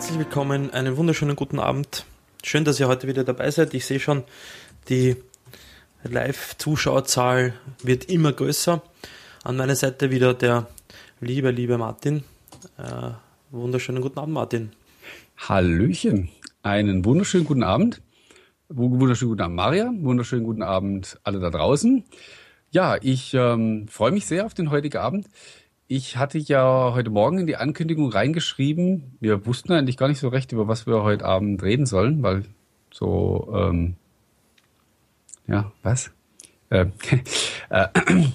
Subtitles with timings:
[0.00, 2.06] Herzlich willkommen, einen wunderschönen guten Abend.
[2.42, 3.74] Schön, dass ihr heute wieder dabei seid.
[3.74, 4.24] Ich sehe schon,
[4.88, 5.14] die
[6.04, 8.82] Live-Zuschauerzahl wird immer größer.
[9.44, 10.68] An meiner Seite wieder der
[11.20, 12.24] liebe, liebe Martin.
[12.78, 13.10] Äh,
[13.50, 14.72] wunderschönen guten Abend, Martin.
[15.36, 16.30] Hallöchen,
[16.62, 18.00] einen wunderschönen guten Abend.
[18.70, 19.92] Wunderschönen guten Abend, Maria.
[19.94, 22.04] Wunderschönen guten Abend, alle da draußen.
[22.70, 25.26] Ja, ich ähm, freue mich sehr auf den heutigen Abend.
[25.92, 30.28] Ich hatte ja heute Morgen in die Ankündigung reingeschrieben, wir wussten eigentlich gar nicht so
[30.28, 32.44] recht, über was wir heute Abend reden sollen, weil
[32.92, 33.96] so, ähm,
[35.48, 36.12] ja, was?
[36.70, 36.86] Äh,
[37.70, 37.88] äh,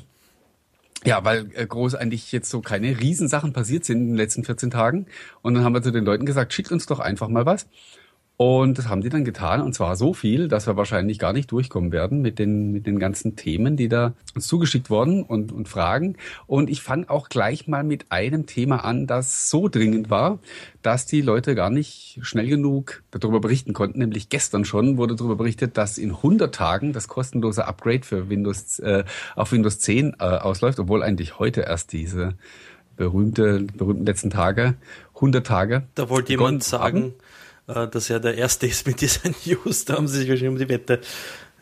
[1.06, 4.72] ja, weil äh, groß eigentlich jetzt so keine Riesensachen passiert sind in den letzten 14
[4.72, 5.06] Tagen.
[5.42, 7.70] Und dann haben wir zu den Leuten gesagt, schickt uns doch einfach mal was.
[8.38, 11.52] Und das haben die dann getan, und zwar so viel, dass wir wahrscheinlich gar nicht
[11.52, 15.70] durchkommen werden mit den, mit den ganzen Themen, die da uns zugeschickt wurden und, und
[15.70, 16.18] Fragen.
[16.46, 20.40] Und ich fange auch gleich mal mit einem Thema an, das so dringend war,
[20.82, 24.00] dass die Leute gar nicht schnell genug darüber berichten konnten.
[24.00, 28.80] Nämlich gestern schon wurde darüber berichtet, dass in 100 Tagen das kostenlose Upgrade für Windows,
[28.80, 29.06] äh,
[29.38, 32.34] auf Windows 10 äh, ausläuft, obwohl eigentlich heute erst diese
[32.98, 34.76] berühmte, berühmten letzten Tage,
[35.16, 35.84] 100 Tage.
[35.96, 37.14] Da wollte jemand sagen, haben
[37.68, 39.86] äh, dass er der Erste ist mit diesen News.
[39.86, 41.02] Da haben sie sich wahrscheinlich um die Wette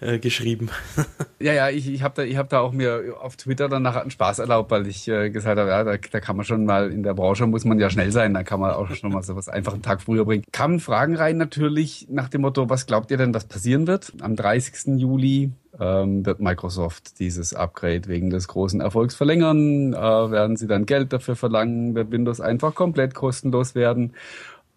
[0.04, 0.70] äh, geschrieben.
[1.40, 4.12] ja, ja, ich, ich habe da, hab da auch mir auf Twitter dann nachher einen
[4.12, 7.04] Spaß erlaubt, weil ich äh, gesagt habe, ja, da, da kann man schon mal, in
[7.04, 9.74] der Branche muss man ja schnell sein, da kann man auch schon mal sowas einfach
[9.74, 10.44] einen Tag früher bringen.
[10.52, 14.12] Kamen Fragen rein natürlich nach dem Motto, was glaubt ihr denn, was passieren wird?
[14.20, 15.00] Am 30.
[15.00, 20.86] Juli ähm, wird Microsoft dieses Upgrade wegen des großen Erfolgs verlängern, äh, werden sie dann
[20.86, 24.14] Geld dafür verlangen, wird Windows einfach komplett kostenlos werden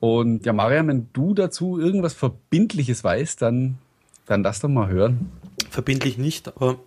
[0.01, 3.79] und ja, Marian, wenn du dazu irgendwas Verbindliches weißt, dann,
[4.27, 5.31] dann lass doch mal hören.
[5.71, 6.79] Verbindlich nicht, aber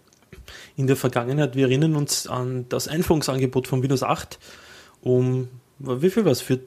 [0.76, 4.40] in der Vergangenheit, wir erinnern uns an das Einführungsangebot von Windows 8
[5.02, 5.48] um,
[5.80, 6.60] wie viel war es, für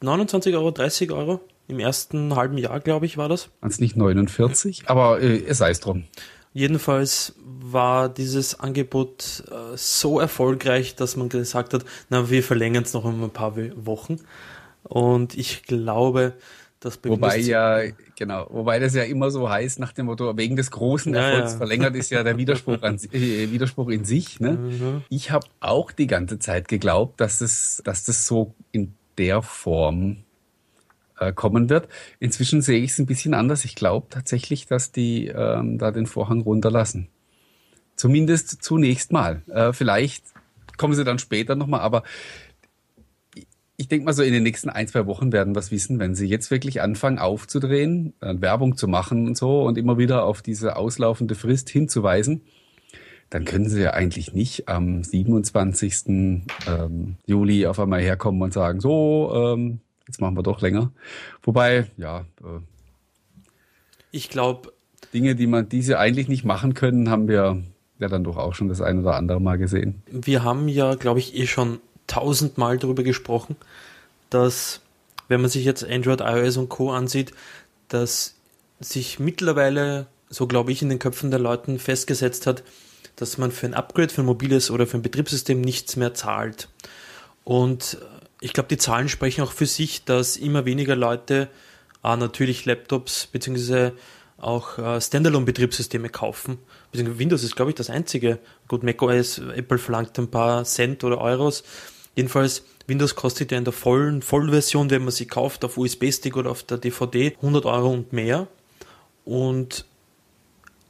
[0.00, 1.40] 29 Euro, 30 Euro?
[1.66, 3.48] Im ersten halben Jahr, glaube ich, war das.
[3.60, 6.04] Ans nicht 49, aber äh, es sei es drum.
[6.52, 12.92] Jedenfalls war dieses Angebot äh, so erfolgreich, dass man gesagt hat, na, wir verlängern es
[12.92, 14.20] noch um ein paar Wochen.
[14.84, 16.34] Und ich glaube,
[16.84, 17.80] das Wobei ja,
[18.14, 21.52] genau, wobei das ja immer so heißt nach dem Motto, wegen des großen Erfolgs ja,
[21.52, 21.56] ja.
[21.56, 24.38] verlängert ist ja der Widerspruch, an, äh, Widerspruch in sich.
[24.38, 24.52] Ne?
[24.52, 25.02] Mhm.
[25.08, 30.24] Ich habe auch die ganze Zeit geglaubt, dass es, dass das so in der Form
[31.18, 31.88] äh, kommen wird.
[32.20, 33.64] Inzwischen sehe ich es ein bisschen anders.
[33.64, 37.08] Ich glaube tatsächlich, dass die ähm, da den Vorhang runterlassen.
[37.96, 39.42] Zumindest zunächst mal.
[39.48, 40.24] Äh, vielleicht
[40.76, 42.02] kommen sie dann später nochmal, aber
[43.76, 46.14] ich denke mal so in den nächsten ein, zwei Wochen werden wir es wissen, wenn
[46.14, 50.42] sie jetzt wirklich anfangen aufzudrehen, äh, Werbung zu machen und so und immer wieder auf
[50.42, 52.42] diese auslaufende Frist hinzuweisen,
[53.30, 56.44] dann können sie ja eigentlich nicht am 27.
[56.68, 60.92] Ähm, Juli auf einmal herkommen und sagen, so, ähm, jetzt machen wir doch länger.
[61.42, 62.20] Wobei, ja.
[62.42, 62.60] Äh,
[64.12, 64.72] ich glaube.
[65.12, 67.62] Dinge, die man, diese eigentlich nicht machen können, haben wir
[67.98, 70.02] ja dann doch auch schon das ein oder andere Mal gesehen.
[70.10, 73.56] Wir haben ja, glaube ich, eh schon tausendmal darüber gesprochen,
[74.30, 74.80] dass,
[75.28, 76.92] wenn man sich jetzt Android, iOS und Co.
[76.92, 77.32] ansieht,
[77.88, 78.34] dass
[78.80, 82.62] sich mittlerweile, so glaube ich, in den Köpfen der Leuten festgesetzt hat,
[83.16, 86.68] dass man für ein Upgrade für ein mobiles oder für ein Betriebssystem nichts mehr zahlt.
[87.44, 87.98] Und
[88.40, 91.48] ich glaube, die Zahlen sprechen auch für sich, dass immer weniger Leute
[92.02, 93.92] äh, natürlich Laptops bzw.
[94.38, 96.58] auch äh, Standalone-Betriebssysteme kaufen.
[96.92, 98.38] Windows ist, glaube ich, das einzige.
[98.68, 101.64] Gut, macOS, Apple verlangt ein paar Cent oder Euros
[102.16, 106.50] Jedenfalls, Windows kostet ja in der vollen Vollversion, wenn man sie kauft, auf USB-Stick oder
[106.50, 108.46] auf der DVD, 100 Euro und mehr.
[109.24, 109.84] Und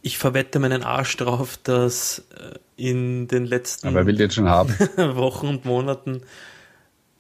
[0.03, 3.89] ich verwette meinen Arsch drauf, dass äh, in den letzten
[5.17, 6.23] Wochen und Monaten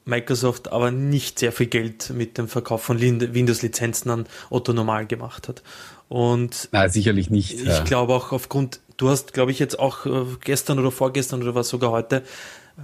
[0.05, 5.49] Microsoft aber nicht sehr viel Geld mit dem Verkauf von Windows-Lizenzen an Otto Normal gemacht
[5.49, 5.63] hat.
[6.09, 7.55] Und Na, sicherlich nicht.
[7.55, 7.85] Ich ja.
[7.85, 11.71] glaube auch aufgrund, du hast, glaube ich, jetzt auch äh, gestern oder vorgestern oder was
[11.71, 12.23] sogar heute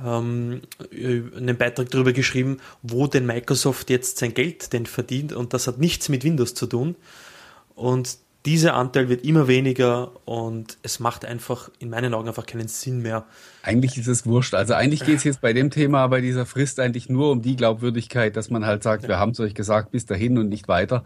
[0.04, 0.62] ähm,
[0.92, 5.78] einen Beitrag darüber geschrieben, wo denn Microsoft jetzt sein Geld denn verdient und das hat
[5.78, 6.96] nichts mit Windows zu tun.
[7.74, 12.68] Und dieser Anteil wird immer weniger und es macht einfach in meinen Augen einfach keinen
[12.68, 13.26] Sinn mehr.
[13.62, 14.54] Eigentlich ist es wurscht.
[14.54, 17.56] Also eigentlich geht es jetzt bei dem Thema, bei dieser Frist eigentlich nur um die
[17.56, 19.08] Glaubwürdigkeit, dass man halt sagt, ja.
[19.10, 21.04] wir haben es euch gesagt, bis dahin und nicht weiter.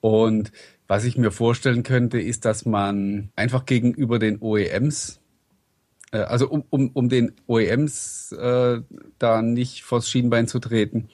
[0.00, 0.50] Und
[0.88, 5.21] was ich mir vorstellen könnte, ist, dass man einfach gegenüber den OEMs äh,
[6.18, 8.80] also um, um, um den OEMs äh,
[9.18, 11.08] da nicht vors Schienbein zu treten,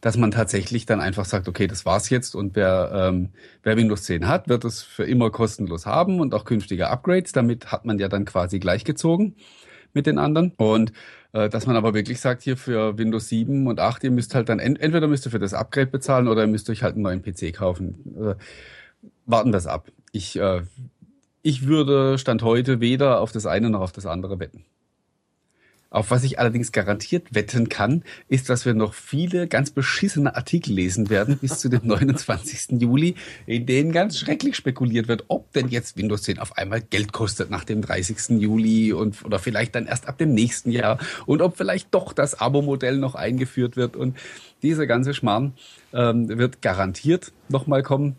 [0.00, 3.30] dass man tatsächlich dann einfach sagt, okay, das war's jetzt und wer, ähm,
[3.62, 7.32] wer Windows 10 hat, wird es für immer kostenlos haben und auch künftige Upgrades.
[7.32, 9.36] Damit hat man ja dann quasi gleichgezogen.
[9.92, 10.52] mit den anderen.
[10.56, 10.92] Und
[11.32, 14.48] äh, dass man aber wirklich sagt, hier für Windows 7 und 8, ihr müsst halt
[14.48, 17.02] dann, ent entweder müsst ihr für das Upgrade bezahlen oder ihr müsst euch halt einen
[17.02, 18.16] neuen PC kaufen.
[18.16, 18.34] Äh,
[19.26, 19.88] warten wir ab.
[20.12, 20.62] Ich, äh,
[21.42, 24.64] ich würde Stand heute weder auf das eine noch auf das andere wetten.
[25.92, 30.72] Auf was ich allerdings garantiert wetten kann, ist, dass wir noch viele ganz beschissene Artikel
[30.72, 32.80] lesen werden bis zu dem 29.
[32.80, 33.16] Juli,
[33.46, 37.50] in denen ganz schrecklich spekuliert wird, ob denn jetzt Windows 10 auf einmal Geld kostet
[37.50, 38.40] nach dem 30.
[38.40, 42.38] Juli und oder vielleicht dann erst ab dem nächsten Jahr und ob vielleicht doch das
[42.38, 44.16] Abo-Modell noch eingeführt wird und
[44.62, 45.54] dieser ganze Schmarrn
[45.92, 48.14] ähm, wird garantiert nochmal kommen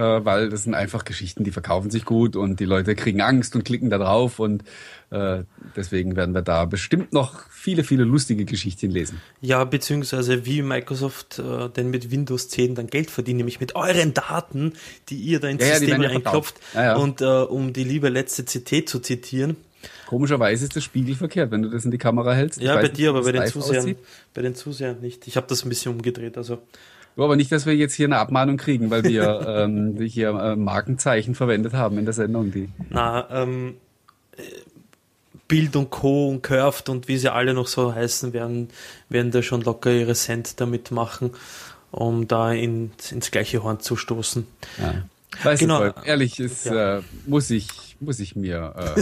[0.00, 3.64] weil das sind einfach Geschichten, die verkaufen sich gut und die Leute kriegen Angst und
[3.64, 4.64] klicken da drauf und
[5.10, 5.44] äh,
[5.76, 9.20] deswegen werden wir da bestimmt noch viele, viele lustige Geschichten lesen.
[9.40, 14.14] Ja, beziehungsweise wie Microsoft äh, denn mit Windows 10 dann Geld verdient, nämlich mit euren
[14.14, 14.72] Daten,
[15.08, 16.56] die ihr da ins ja, System ja, reinklopft.
[16.74, 19.56] Ja, und äh, um die liebe letzte CT zu zitieren,
[20.06, 22.60] Komischerweise ist das spiegelverkehrt, wenn du das in die Kamera hältst.
[22.60, 23.96] Ja, bei dir, aber bei den, Zusehern,
[24.34, 25.26] bei den Zusehern nicht.
[25.26, 26.36] Ich habe das ein bisschen umgedreht.
[26.36, 26.58] Also
[27.16, 31.34] aber nicht, dass wir jetzt hier eine Abmahnung kriegen, weil wir ähm, hier äh, Markenzeichen
[31.34, 32.52] verwendet haben in der Sendung.
[32.52, 32.68] Die.
[32.90, 33.74] Na, ähm,
[35.48, 36.30] Bild und Co.
[36.30, 38.68] und Curved und wie sie alle noch so heißen, werden,
[39.10, 41.32] werden da schon locker ihre Cent damit machen,
[41.90, 44.46] um da in, ins gleiche Horn zu stoßen.
[44.78, 44.94] Ja.
[45.42, 45.90] Weißt genau.
[45.90, 46.98] du, ehrlich, ist, ja.
[46.98, 48.96] äh, muss ich, muss ich mir.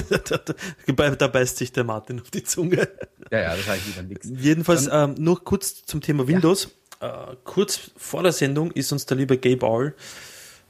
[0.89, 2.89] Äh da beißt sich der Martin auf die Zunge.
[3.31, 4.29] Ja, ja, das heißt wieder nichts.
[4.37, 6.65] Jedenfalls ähm, nur kurz zum Thema Windows.
[6.65, 6.71] Ja
[7.01, 9.95] äh, kurz vor der Sendung ist uns der liebe Gabe All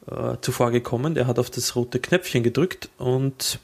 [0.06, 1.14] äh, zuvor gekommen.
[1.14, 3.58] Der hat auf das rote Knöpfchen gedrückt und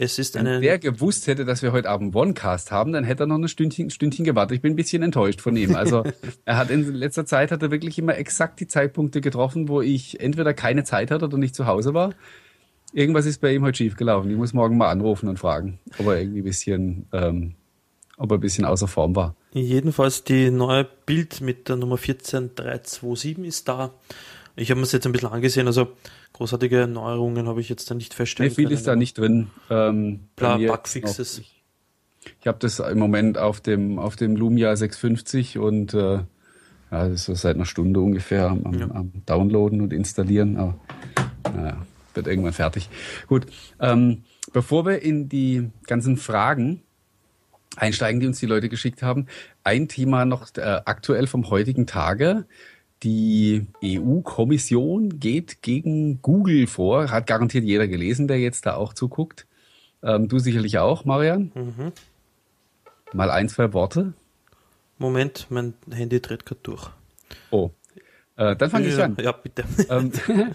[0.00, 0.54] es ist eine.
[0.54, 3.48] Wenn der gewusst hätte, dass wir heute Abend OneCast haben, dann hätte er noch ein
[3.48, 4.56] Stündchen, Stündchen gewartet.
[4.56, 5.74] Ich bin ein bisschen enttäuscht von ihm.
[5.74, 6.04] Also
[6.44, 10.20] er hat in letzter Zeit hat er wirklich immer exakt die Zeitpunkte getroffen, wo ich
[10.20, 12.14] entweder keine Zeit hatte oder nicht zu Hause war.
[12.92, 14.30] Irgendwas ist bei ihm heute schief gelaufen.
[14.30, 17.54] Ich muss morgen mal anrufen und fragen, ob er irgendwie ein bisschen ähm,
[18.16, 19.34] ob er ein bisschen außer Form war.
[19.52, 23.92] Jedenfalls die neue Bild mit der Nummer 14327 ist da.
[24.56, 25.88] Ich habe mir das jetzt ein bisschen angesehen, also
[26.32, 28.76] großartige Neuerungen habe ich jetzt da nicht feststellen nee, viel können.
[28.76, 29.48] ist da nicht drin.
[29.70, 31.38] Ähm, Klar, Bugfixes.
[31.38, 31.62] ich,
[32.40, 36.20] ich habe das im Moment auf dem, auf dem Lumia 650 und äh,
[36.90, 38.90] ja, das ist seit einer Stunde ungefähr am, ja.
[38.90, 40.78] am Downloaden und Installieren, aber
[41.54, 42.88] naja, wird irgendwann fertig.
[43.26, 43.46] Gut,
[43.80, 46.82] ähm, bevor wir in die ganzen Fragen
[47.80, 49.26] einsteigen, die uns die Leute geschickt haben.
[49.64, 52.46] Ein Thema noch äh, aktuell vom heutigen Tage.
[53.02, 57.10] Die EU-Kommission geht gegen Google vor.
[57.10, 59.46] Hat garantiert jeder gelesen, der jetzt da auch zuguckt.
[60.02, 61.52] Ähm, du sicherlich auch, Marian.
[61.54, 61.92] Mhm.
[63.12, 64.14] Mal ein, zwei Worte.
[64.98, 66.90] Moment, mein Handy dreht gerade durch.
[67.50, 67.70] Oh.
[68.36, 69.16] Äh, dann fange ich an.
[69.20, 69.64] Ja, bitte.
[69.90, 70.12] Ähm,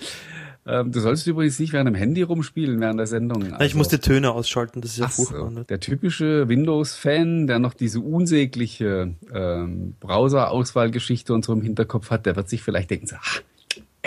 [0.65, 3.51] Ähm, du sollst übrigens nicht während dem Handy rumspielen während der Sendung.
[3.51, 5.51] Also, ich muss die Töne ausschalten, das ist ja furchtbar.
[5.51, 5.65] Ne?
[5.65, 12.35] Der typische Windows-Fan, der noch diese unsägliche ähm, Browser-Auswahlgeschichte und so im Hinterkopf hat, der
[12.35, 13.41] wird sich vielleicht denken, so, ach,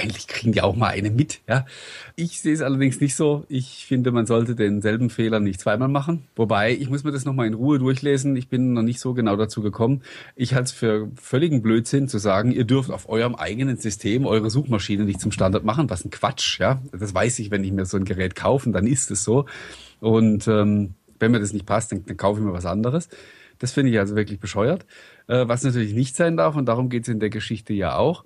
[0.06, 1.41] endlich kriegen die auch mal eine mit.
[1.49, 1.67] Ja,
[2.14, 3.44] ich sehe es allerdings nicht so.
[3.49, 6.26] Ich finde, man sollte denselben Fehler nicht zweimal machen.
[6.35, 8.37] Wobei, ich muss mir das nochmal in Ruhe durchlesen.
[8.37, 10.03] Ich bin noch nicht so genau dazu gekommen.
[10.35, 14.50] Ich halte es für völligen Blödsinn zu sagen, ihr dürft auf eurem eigenen System eure
[14.50, 15.91] Suchmaschine nicht zum Standard machen.
[15.91, 16.61] Was ein Quatsch.
[16.61, 19.47] Ja, das weiß ich, wenn ich mir so ein Gerät kaufe, dann ist es so.
[20.00, 23.08] Und ähm, wenn mir das nicht passt, dann, dann kaufe ich mir was anderes.
[23.58, 24.87] Das finde ich also wirklich bescheuert.
[25.29, 28.25] Äh, was natürlich nicht sein darf, und darum geht es in der Geschichte ja auch,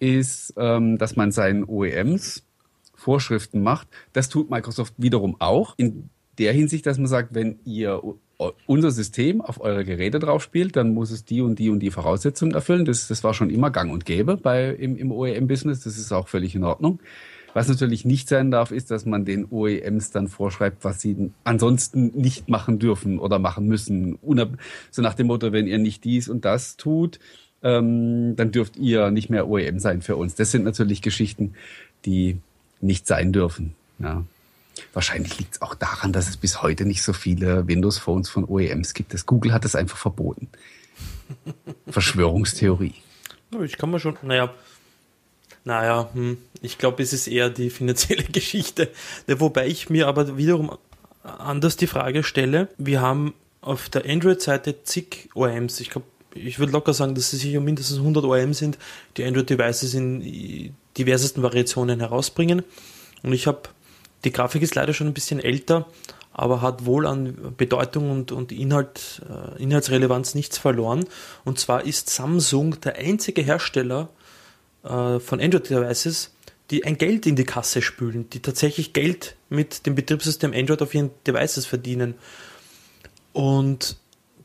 [0.00, 2.44] ist, ähm, dass man seinen OEMs
[2.94, 3.88] Vorschriften macht.
[4.12, 8.02] Das tut Microsoft wiederum auch in der Hinsicht, dass man sagt, wenn ihr
[8.66, 11.90] unser System auf eure Geräte drauf spielt, dann muss es die und die und die
[11.90, 12.84] Voraussetzungen erfüllen.
[12.86, 15.80] Das, das war schon immer gang und gäbe bei, im, im OEM-Business.
[15.80, 17.00] Das ist auch völlig in Ordnung.
[17.52, 22.12] Was natürlich nicht sein darf, ist, dass man den OEMs dann vorschreibt, was sie ansonsten
[22.14, 24.18] nicht machen dürfen oder machen müssen.
[24.90, 27.18] So nach dem Motto, wenn ihr nicht dies und das tut,
[27.62, 30.34] ähm, dann dürft ihr nicht mehr OEM sein für uns.
[30.34, 31.54] Das sind natürlich Geschichten,
[32.04, 32.38] die
[32.80, 33.74] nicht sein dürfen.
[33.98, 34.24] Ja.
[34.92, 38.94] Wahrscheinlich liegt es auch daran, dass es bis heute nicht so viele Windows-Phones von OEMs
[38.94, 39.12] gibt.
[39.12, 40.48] Das Google hat es einfach verboten.
[41.88, 42.94] Verschwörungstheorie.
[43.62, 44.54] Ich kann mir schon, naja,
[45.64, 48.90] naja, hm, ich glaube, es ist eher die finanzielle Geschichte.
[49.26, 50.76] Wobei ich mir aber wiederum
[51.22, 52.68] anders die Frage stelle.
[52.78, 55.80] Wir haben auf der Android-Seite zig OEMs.
[55.80, 58.78] Ich glaube, ich würde locker sagen, dass es sicher mindestens 100 OEM sind,
[59.16, 62.62] die Android-Devices in diversesten Variationen herausbringen.
[63.22, 63.62] Und ich habe,
[64.24, 65.86] die Grafik ist leider schon ein bisschen älter,
[66.32, 71.04] aber hat wohl an Bedeutung und, und Inhalt, äh, Inhaltsrelevanz nichts verloren.
[71.44, 74.08] Und zwar ist Samsung der einzige Hersteller
[74.84, 76.32] äh, von Android-Devices,
[76.70, 80.94] die ein Geld in die Kasse spülen, die tatsächlich Geld mit dem Betriebssystem Android auf
[80.94, 82.14] ihren Devices verdienen.
[83.32, 83.96] Und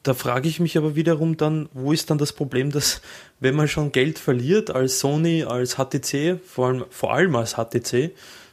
[0.05, 3.01] da frage ich mich aber wiederum dann, wo ist dann das Problem, dass
[3.39, 8.11] wenn man schon Geld verliert als Sony, als HTC, vor allem, vor allem als HTC,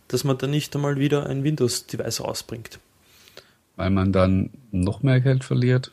[0.09, 2.78] dass man dann nicht einmal wieder ein Windows-Device rausbringt.
[3.76, 5.90] Weil man dann noch mehr Geld verliert.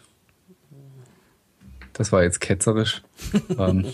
[1.92, 3.02] Das war jetzt ketzerisch.
[3.58, 3.86] ähm.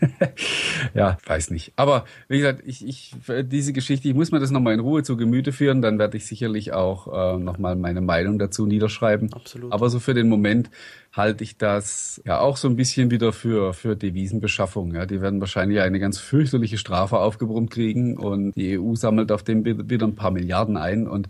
[0.94, 1.72] ja, weiß nicht.
[1.76, 3.14] Aber wie gesagt, ich, ich,
[3.44, 6.26] diese Geschichte, ich muss mir das nochmal in Ruhe zu Gemüte führen, dann werde ich
[6.26, 9.32] sicherlich auch äh, nochmal meine Meinung dazu niederschreiben.
[9.32, 9.72] Absolut.
[9.72, 10.70] Aber so für den Moment
[11.12, 14.94] halte ich das ja auch so ein bisschen wieder für, für Devisenbeschaffung.
[14.94, 19.42] Ja, die werden wahrscheinlich eine ganz fürchterliche Strafe aufgebrummt kriegen und die EU sammelt auf
[19.42, 21.28] dem wieder ein paar Milliarden ein und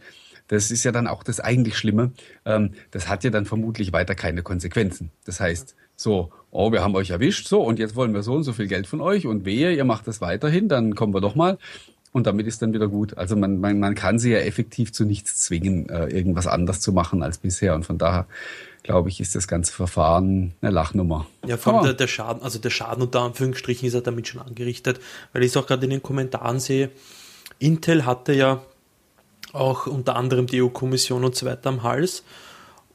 [0.48, 2.10] das ist ja dann auch das eigentlich Schlimme.
[2.44, 5.12] Ähm, das hat ja dann vermutlich weiter keine Konsequenzen.
[5.24, 8.42] Das heißt, so, oh, wir haben euch erwischt, so, und jetzt wollen wir so und
[8.42, 11.35] so viel Geld von euch und wehe, ihr macht das weiterhin, dann kommen wir doch
[11.35, 11.59] mal.
[12.12, 13.16] Und damit ist dann wieder gut.
[13.19, 16.92] Also man, man, man kann sie ja effektiv zu nichts zwingen, äh, irgendwas anders zu
[16.92, 17.73] machen als bisher.
[17.76, 18.26] Und von daher,
[18.83, 21.26] glaube ich, ist das ganze Verfahren eine Lachnummer.
[21.47, 24.40] Ja, vor allem der, der, Schaden, also der Schaden unter Anführungsstrichen ist ja damit schon
[24.40, 24.99] angerichtet,
[25.33, 26.90] weil ich es auch gerade in den Kommentaren sehe,
[27.61, 28.61] Intel hatte ja
[29.52, 32.25] auch unter anderem die EU-Kommission und so weiter am Hals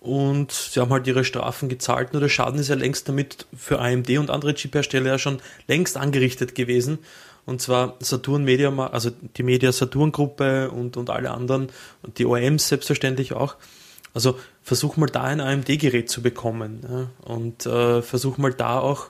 [0.06, 3.80] und sie haben halt ihre Strafen gezahlt, nur der Schaden ist ja längst damit für
[3.80, 7.00] AMD und andere Chip-Hersteller ja schon längst angerichtet gewesen.
[7.46, 11.70] Und zwar Saturn Media, also die Media Saturn Gruppe und, und alle anderen
[12.02, 13.56] und die OEMs selbstverständlich auch.
[14.14, 19.10] Also versuch mal da ein AMD-Gerät zu bekommen ja, und äh, versuch mal da auch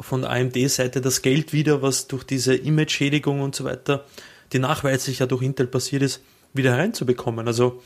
[0.00, 4.04] von AMD-Seite das Geld wieder, was durch diese Image-Schädigung und so weiter,
[4.52, 6.22] die nachweislich ja durch Intel passiert ist,
[6.54, 7.46] wieder hereinzubekommen.
[7.46, 7.82] Also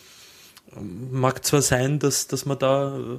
[0.79, 3.19] mag zwar sein, dass, dass man da äh,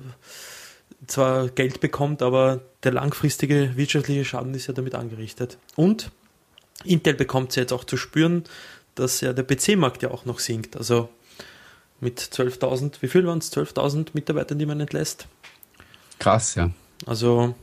[1.08, 5.58] zwar Geld bekommt, aber der langfristige wirtschaftliche Schaden ist ja damit angerichtet.
[5.76, 6.12] Und
[6.84, 8.44] Intel bekommt es jetzt auch zu spüren,
[8.96, 10.76] dass ja der PC-Markt ja auch noch sinkt.
[10.76, 11.10] Also
[12.00, 13.52] mit 12.000, wie viel waren es?
[13.54, 15.28] 12.000 Mitarbeitern, die man entlässt.
[16.20, 16.72] Krass, ja.
[17.06, 17.56] Also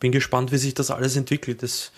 [0.00, 1.62] bin gespannt, wie sich das alles entwickelt.
[1.62, 1.92] Das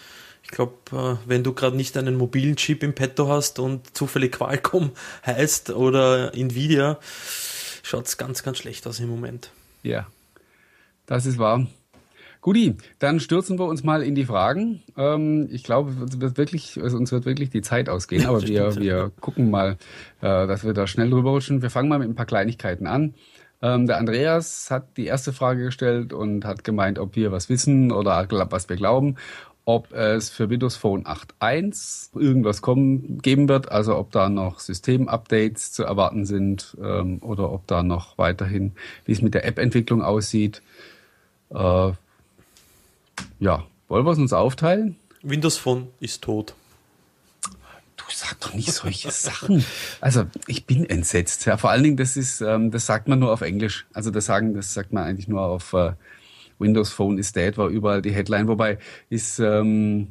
[0.50, 4.32] ich glaube, äh, wenn du gerade nicht einen mobilen Chip im Petto hast und zufällig
[4.32, 4.92] Qualcomm
[5.26, 6.98] heißt oder Nvidia,
[7.82, 9.50] schaut es ganz, ganz schlecht aus im Moment.
[9.82, 10.06] Ja,
[11.04, 11.66] das ist wahr.
[12.40, 14.82] Guti, dann stürzen wir uns mal in die Fragen.
[14.96, 18.74] Ähm, ich glaube, es wird wirklich, also uns wird wirklich die Zeit ausgehen, aber wir,
[18.76, 19.76] wir gucken mal,
[20.22, 21.60] äh, dass wir da schnell drüber rutschen.
[21.60, 23.14] Wir fangen mal mit ein paar Kleinigkeiten an.
[23.60, 27.90] Ähm, der Andreas hat die erste Frage gestellt und hat gemeint, ob wir was wissen
[27.92, 29.16] oder was wir glauben
[29.68, 35.72] ob es für Windows Phone 8.1 irgendwas kommen, geben wird, also ob da noch Systemupdates
[35.72, 38.72] zu erwarten sind ähm, oder ob da noch weiterhin,
[39.04, 40.62] wie es mit der App-Entwicklung aussieht.
[41.50, 41.92] Äh,
[43.40, 44.96] ja, wollen wir es uns aufteilen?
[45.20, 46.54] Windows Phone ist tot.
[47.98, 49.66] Du sag doch nicht solche Sachen.
[50.00, 51.44] Also ich bin entsetzt.
[51.44, 53.86] Ja, vor allen Dingen, das ist, ähm, das sagt man nur auf Englisch.
[53.92, 55.92] Also das sagen, das sagt man eigentlich nur auf äh,
[56.58, 58.48] Windows Phone is dead war überall die Headline.
[58.48, 58.78] Wobei
[59.10, 60.08] ist ähm,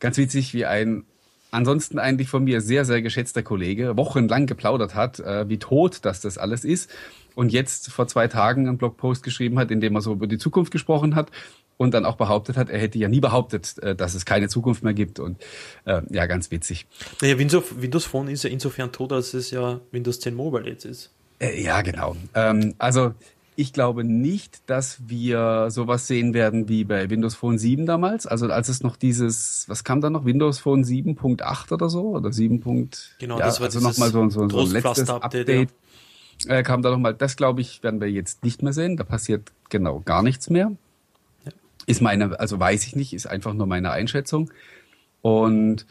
[0.00, 1.04] ganz witzig, wie ein
[1.50, 6.20] ansonsten eigentlich von mir sehr, sehr geschätzter Kollege wochenlang geplaudert hat, äh, wie tot das
[6.20, 6.90] das alles ist.
[7.34, 10.38] Und jetzt vor zwei Tagen einen Blogpost geschrieben hat, in dem er so über die
[10.38, 11.30] Zukunft gesprochen hat
[11.76, 14.82] und dann auch behauptet hat, er hätte ja nie behauptet, äh, dass es keine Zukunft
[14.82, 15.18] mehr gibt.
[15.18, 15.42] Und
[15.84, 16.86] äh, ja, ganz witzig.
[17.20, 20.84] Naja, Windows, Windows Phone ist ja insofern tot, als es ja Windows 10 Mobile jetzt
[20.84, 21.10] ist.
[21.38, 22.16] Äh, ja, genau.
[22.34, 23.14] Ähm, also
[23.56, 28.26] ich glaube nicht, dass wir sowas sehen werden wie bei Windows Phone 7 damals.
[28.26, 30.26] Also als es noch dieses, was kam da noch?
[30.26, 32.10] Windows Phone 7.8 oder so?
[32.10, 32.90] Oder 7.
[33.18, 35.48] Genau, ja, das war also nochmal so, so, so ein letztes Update.
[35.48, 35.70] Update
[36.44, 36.56] ja.
[36.56, 37.14] äh, kam da nochmal.
[37.14, 38.98] Das glaube ich, werden wir jetzt nicht mehr sehen.
[38.98, 40.72] Da passiert genau gar nichts mehr.
[41.46, 41.52] Ja.
[41.86, 44.50] Ist meine, also weiß ich nicht, ist einfach nur meine Einschätzung.
[45.22, 45.86] Und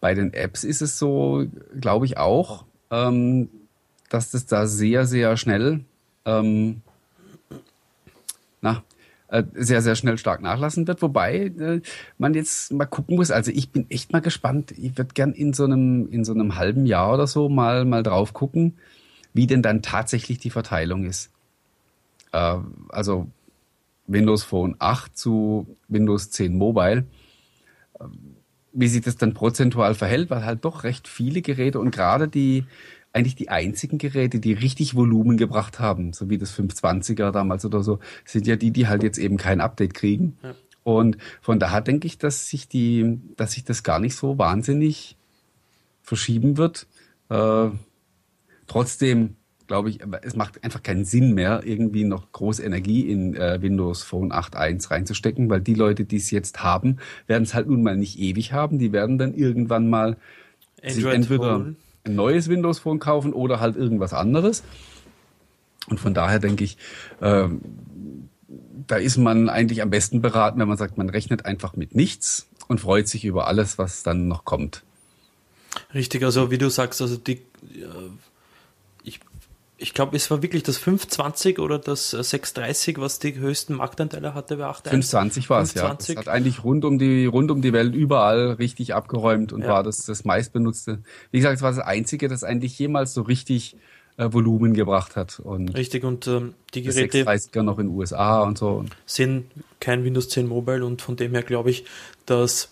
[0.00, 1.44] bei den Apps ist es so,
[1.78, 3.50] glaube ich auch, ähm,
[4.08, 5.84] dass das da sehr, sehr schnell
[6.24, 6.82] ähm,
[8.60, 8.82] na,
[9.28, 11.02] äh, sehr, sehr schnell stark nachlassen wird.
[11.02, 11.80] Wobei äh,
[12.18, 13.30] man jetzt mal gucken muss.
[13.30, 14.72] Also ich bin echt mal gespannt.
[14.72, 18.02] Ich würde gern in so einem, in so einem halben Jahr oder so mal, mal
[18.02, 18.74] drauf gucken,
[19.32, 21.30] wie denn dann tatsächlich die Verteilung ist.
[22.32, 22.58] Äh,
[22.90, 23.28] also
[24.06, 27.04] Windows Phone 8 zu Windows 10 Mobile.
[28.00, 28.36] Ähm,
[28.72, 32.64] wie sich das dann prozentual verhält, weil halt doch recht viele Geräte und gerade die,
[33.12, 37.82] eigentlich die einzigen Geräte, die richtig Volumen gebracht haben, so wie das 520er damals oder
[37.82, 40.38] so, sind ja die, die halt jetzt eben kein Update kriegen.
[40.42, 40.54] Ja.
[40.84, 45.16] Und von daher denke ich, dass sich die, dass sich das gar nicht so wahnsinnig
[46.02, 46.86] verschieben wird.
[47.28, 47.68] Äh,
[48.66, 49.36] trotzdem
[49.68, 54.02] glaube ich, es macht einfach keinen Sinn mehr, irgendwie noch große Energie in äh, Windows
[54.02, 57.96] Phone 8.1 reinzustecken, weil die Leute, die es jetzt haben, werden es halt nun mal
[57.96, 58.78] nicht ewig haben.
[58.78, 60.18] Die werden dann irgendwann mal
[60.82, 64.62] Android entweder holen ein neues Windows Phone kaufen oder halt irgendwas anderes.
[65.88, 66.76] Und von daher denke ich,
[67.20, 67.48] äh,
[68.86, 72.48] da ist man eigentlich am besten beraten, wenn man sagt, man rechnet einfach mit nichts
[72.68, 74.82] und freut sich über alles, was dann noch kommt.
[75.94, 77.42] Richtig, also wie du sagst, also die,
[77.74, 78.10] ich,
[79.82, 84.56] ich glaube, es war wirklich das 520 oder das 630, was die höchsten Marktanteile hatte
[84.56, 84.90] bei 8.1.
[84.90, 85.92] 520 war es, ja.
[85.92, 89.68] Das hat eigentlich rund um die, rund um die Welt überall richtig abgeräumt und ja.
[89.68, 91.02] war das, das meistbenutzte.
[91.32, 93.76] Wie gesagt, es war das einzige, das eigentlich jemals so richtig
[94.16, 95.40] äh, Volumen gebracht hat.
[95.40, 98.84] Und Richtig, und ähm, die Geräte ja noch in den USA und so.
[99.04, 99.46] sind
[99.80, 101.84] kein Windows 10 Mobile und von dem her glaube ich,
[102.24, 102.70] dass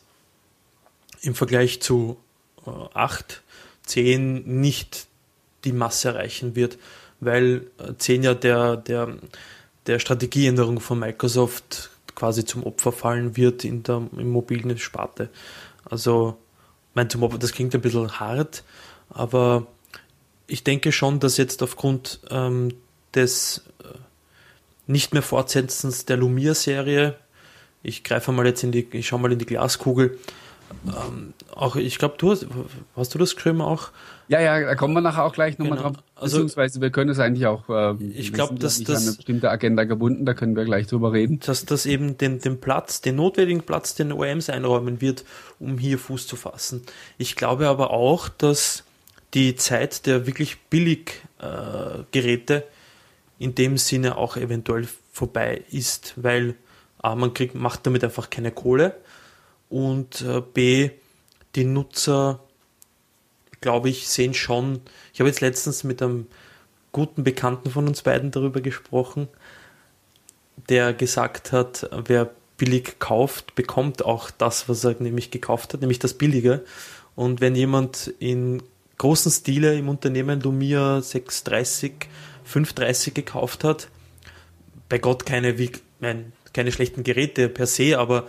[1.23, 2.19] im Vergleich zu
[2.67, 3.43] äh, 8,
[3.83, 5.09] 10 nicht
[5.65, 6.79] die Masse erreichen wird,
[7.21, 9.17] weil äh, 10 ja der, der,
[9.87, 15.31] der Strategieänderung von Microsoft quasi zum Opfer fallen wird in der im mobilen Sparte.
[15.85, 16.37] Also,
[16.95, 18.65] mein zum Opfer, das klingt ein bisschen hart,
[19.09, 19.67] aber
[20.47, 22.75] ich denke schon, dass jetzt aufgrund ähm,
[23.15, 23.99] des äh,
[24.87, 27.17] nicht mehr Fortsetzens der Lumia-Serie,
[27.83, 30.19] ich greife mal jetzt in die, ich schaue mal in die Glaskugel,
[30.87, 32.47] ähm, auch ich glaube, du hast,
[32.97, 33.91] hast du das geschrieben auch?
[34.29, 35.91] Ja, ja, da kommen wir nachher auch gleich nochmal genau.
[35.91, 36.03] drauf.
[36.15, 39.17] Also, Beziehungsweise wir können es eigentlich auch, äh, ich glaube, dass nicht das an eine
[39.17, 41.41] bestimmte Agenda gebunden, da können wir gleich drüber reden.
[41.41, 45.25] Dass das eben den, den Platz, den notwendigen Platz, den OEMs einräumen wird,
[45.59, 46.83] um hier Fuß zu fassen.
[47.19, 48.85] Ich glaube aber auch, dass
[49.35, 52.63] die Zeit der wirklich Billiggeräte äh,
[53.41, 56.55] in dem Sinne auch eventuell vorbei ist, weil
[56.99, 58.95] A, man kriegt, macht damit einfach keine Kohle
[59.71, 60.91] und äh, B,
[61.55, 62.41] die Nutzer,
[63.63, 64.83] glaube ich, sehen schon,
[65.15, 66.27] ich habe jetzt letztens mit einem
[66.93, 69.29] guten Bekannten von uns beiden darüber gesprochen,
[70.69, 75.99] der gesagt hat, wer billig kauft, bekommt auch das, was er nämlich gekauft hat, nämlich
[75.99, 76.63] das Billige.
[77.17, 78.63] Und wenn jemand in
[79.01, 81.93] großen Stile im Unternehmen Lumia 630,
[82.45, 83.89] 530 gekauft hat.
[84.91, 88.27] Bei Gott keine, wie, nein, keine schlechten Geräte per se, aber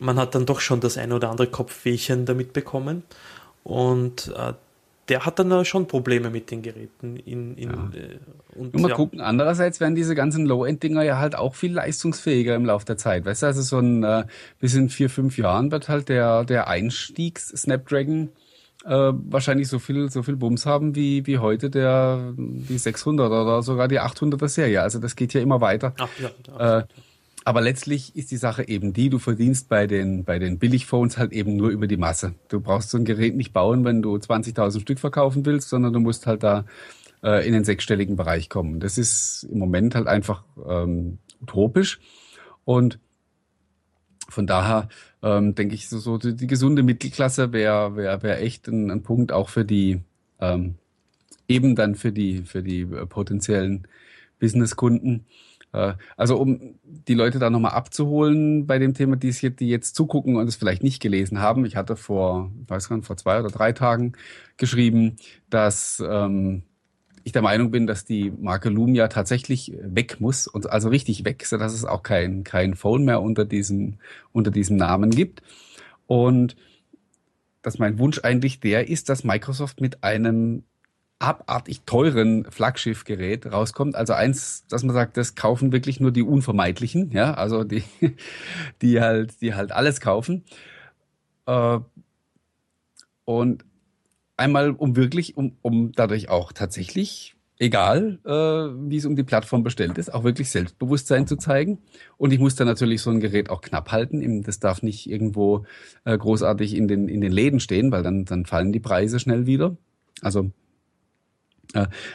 [0.00, 3.02] man hat dann doch schon das ein oder andere Kopfwehchen damit bekommen.
[3.64, 4.54] Und äh,
[5.08, 7.16] der hat dann schon Probleme mit den Geräten.
[7.16, 7.90] In, in, ja.
[7.94, 8.18] äh,
[8.54, 8.94] und, und mal ja.
[8.94, 13.24] gucken, andererseits werden diese ganzen Low-End-Dinger ja halt auch viel leistungsfähiger im Laufe der Zeit.
[13.24, 14.24] Weißt du, also so ein, äh,
[14.60, 18.30] bis in vier, fünf Jahren wird halt der, der Einstiegs-Snapdragon
[18.84, 23.62] äh, wahrscheinlich so viel, so viel Bums haben wie, wie heute der, die 600 oder
[23.62, 24.82] sogar die 800er Serie.
[24.82, 25.94] Also das geht ja immer weiter.
[25.98, 26.84] Ach, ja, äh,
[27.44, 31.32] aber letztlich ist die Sache eben die, du verdienst bei den, bei den Billigphones halt
[31.32, 32.34] eben nur über die Masse.
[32.48, 36.00] Du brauchst so ein Gerät nicht bauen, wenn du 20.000 Stück verkaufen willst, sondern du
[36.00, 36.64] musst halt da
[37.22, 38.80] äh, in den sechsstelligen Bereich kommen.
[38.80, 42.00] Das ist im Moment halt einfach ähm, utopisch.
[42.64, 42.98] Und
[44.28, 44.88] von daher
[45.22, 49.02] ähm, denke ich, so, so die, die gesunde Mittelklasse wäre wär, wär echt ein, ein
[49.02, 50.00] Punkt auch für die,
[50.40, 50.74] ähm,
[51.48, 53.88] eben dann für die, für die äh, potenziellen
[54.38, 55.20] Businesskunden.
[55.20, 60.36] Äh, also um die Leute da nochmal abzuholen bei dem Thema, die, die jetzt zugucken
[60.36, 61.64] und es vielleicht nicht gelesen haben.
[61.66, 64.12] Ich hatte vor, ich weiß gar nicht, vor zwei oder drei Tagen
[64.56, 65.16] geschrieben,
[65.50, 66.62] dass ähm,
[67.24, 71.44] ich der Meinung bin, dass die Marke Lumia tatsächlich weg muss und also richtig weg,
[71.44, 73.98] so dass es auch kein, kein Phone mehr unter diesem,
[74.32, 75.42] unter diesem Namen gibt.
[76.06, 76.56] Und
[77.60, 80.62] dass mein Wunsch eigentlich der ist, dass Microsoft mit einem
[81.18, 83.96] abartig teuren Flaggschiffgerät rauskommt.
[83.96, 87.82] Also eins, dass man sagt, das kaufen wirklich nur die Unvermeidlichen, ja, also die,
[88.82, 90.44] die halt, die halt alles kaufen.
[91.46, 91.80] Äh,
[93.24, 93.64] und
[94.38, 98.30] Einmal, um wirklich, um, um dadurch auch tatsächlich, egal äh,
[98.88, 101.78] wie es um die Plattform bestellt ist, auch wirklich Selbstbewusstsein zu zeigen.
[102.18, 104.44] Und ich muss da natürlich so ein Gerät auch knapp halten.
[104.44, 105.66] Das darf nicht irgendwo
[106.04, 109.46] äh, großartig in den, in den Läden stehen, weil dann, dann fallen die Preise schnell
[109.46, 109.76] wieder.
[110.22, 110.52] Also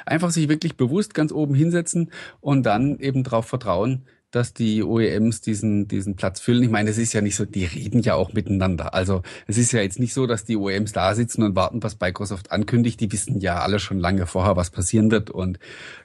[0.06, 2.12] einfach sich wirklich bewusst ganz oben hinsetzen
[2.42, 6.64] und dann eben darauf vertrauen, dass die OEMs diesen, diesen Platz füllen.
[6.64, 8.96] Ich meine, es ist ja nicht so, die reden ja auch miteinander.
[8.96, 12.00] Also es ist ja jetzt nicht so, dass die OEMs da sitzen und warten, was
[12.00, 13.00] Microsoft ankündigt.
[13.00, 15.60] Die wissen ja alle schon lange vorher, was passieren wird und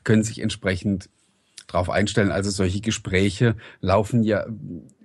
[0.04, 1.08] können sich entsprechend
[1.68, 2.30] darauf einstellen.
[2.30, 4.44] Also solche Gespräche laufen ja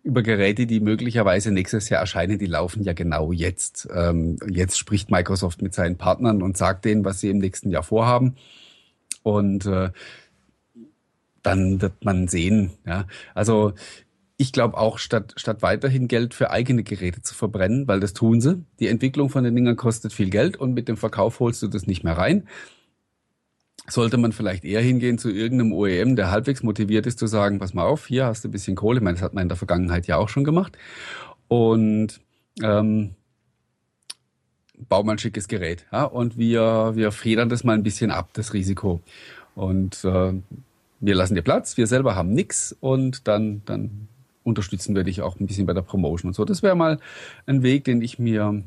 [0.03, 3.87] über Geräte, die möglicherweise nächstes Jahr erscheinen, die laufen ja genau jetzt.
[3.93, 7.83] Ähm, jetzt spricht Microsoft mit seinen Partnern und sagt denen, was sie im nächsten Jahr
[7.83, 8.35] vorhaben.
[9.23, 9.91] Und äh,
[11.41, 12.71] dann wird man sehen.
[12.85, 13.07] Ja.
[13.33, 13.73] Also
[14.35, 18.41] ich glaube auch, statt, statt weiterhin Geld für eigene Geräte zu verbrennen, weil das tun
[18.41, 21.67] sie, die Entwicklung von den Dingern kostet viel Geld und mit dem Verkauf holst du
[21.67, 22.47] das nicht mehr rein,
[23.87, 27.73] sollte man vielleicht eher hingehen zu irgendeinem OEM, der halbwegs motiviert ist, zu sagen, pass
[27.73, 28.99] mal auf, hier hast du ein bisschen Kohle.
[28.99, 30.77] Ich meine, das hat man in der Vergangenheit ja auch schon gemacht.
[31.47, 32.21] Und
[32.61, 33.15] ähm,
[34.89, 35.85] bau mal ein schickes Gerät.
[35.91, 36.03] Ja?
[36.05, 39.01] Und wir, wir federn das mal ein bisschen ab, das Risiko.
[39.55, 40.33] Und äh,
[40.99, 44.07] wir lassen dir Platz, wir selber haben nix und dann, dann
[44.43, 46.45] unterstützen wir dich auch ein bisschen bei der Promotion und so.
[46.45, 46.99] Das wäre mal
[47.45, 48.63] ein Weg, den ich mir,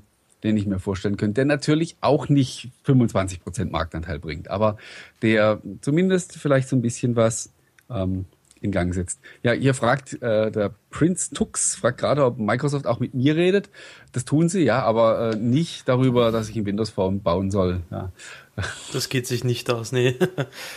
[0.46, 4.78] den ich mir vorstellen könnte, der natürlich auch nicht 25 Prozent Marktanteil bringt, aber
[5.22, 7.52] der zumindest vielleicht so ein bisschen was
[7.90, 8.26] ähm,
[8.61, 9.20] in Gang setzt.
[9.42, 13.68] Ja, ihr fragt, äh, der Prince Tux fragt gerade, ob Microsoft auch mit mir redet.
[14.12, 17.82] Das tun sie, ja, aber äh, nicht darüber, dass ich in Windows Phone bauen soll.
[17.90, 18.12] Ja.
[18.94, 20.16] Das geht sich nicht aus, nee.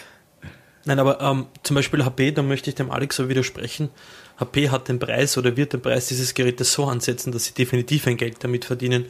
[0.85, 3.89] Nein, aber ähm, zum Beispiel HP, da möchte ich dem Alex so widersprechen.
[4.37, 8.07] HP hat den Preis oder wird den Preis dieses Gerätes so ansetzen, dass sie definitiv
[8.07, 9.05] ein Geld damit verdienen,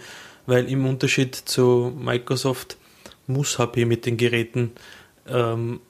[0.50, 2.78] weil im Unterschied zu Microsoft
[3.28, 4.72] muss HP mit den Geräten
[5.28, 5.82] ähm,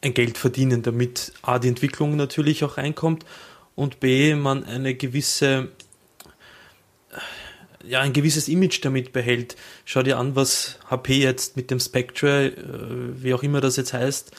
[0.00, 3.24] ein Geld verdienen, damit A, die Entwicklung natürlich auch reinkommt
[3.74, 5.68] und B, man eine gewisse,
[7.84, 9.56] ja, ein gewisses Image damit behält.
[9.84, 13.92] Schau dir an, was HP jetzt mit dem Spectre, äh, wie auch immer das jetzt
[13.92, 14.32] heißt,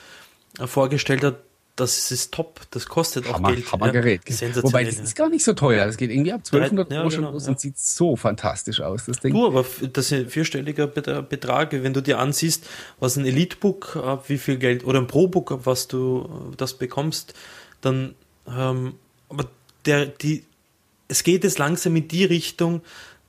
[0.66, 1.38] vorgestellt hat,
[1.76, 3.72] das ist top, das kostet auch Hammer, Geld.
[3.72, 4.22] Hammergerät.
[4.30, 5.88] Ja, Wobei das ist gar nicht so teuer.
[5.88, 9.20] Das geht irgendwie ab 1200 Euro ja, genau, los und sieht so fantastisch aus, das
[9.20, 9.34] Ding.
[9.34, 14.26] Du, aber das ist ein vierstelliger Betrag, wenn du dir ansiehst, was ein Elitebook ab,
[14.28, 17.34] wie viel Geld, oder ein Pro-Book ab, was du äh, das bekommst,
[17.82, 18.14] dann,
[18.48, 18.94] ähm,
[19.30, 19.46] aber
[19.86, 20.46] der, die,
[21.08, 22.82] es geht jetzt langsam in die Richtung,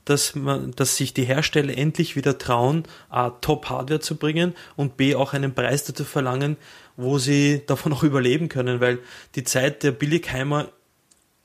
[0.05, 5.15] dass man, dass sich die Hersteller endlich wieder trauen, A, Top-Hardware zu bringen und B,
[5.15, 6.59] auch einen Preis dazu verlangen,
[6.97, 8.99] wo sie davon auch überleben können, weil
[9.35, 10.69] die Zeit der Billigheimer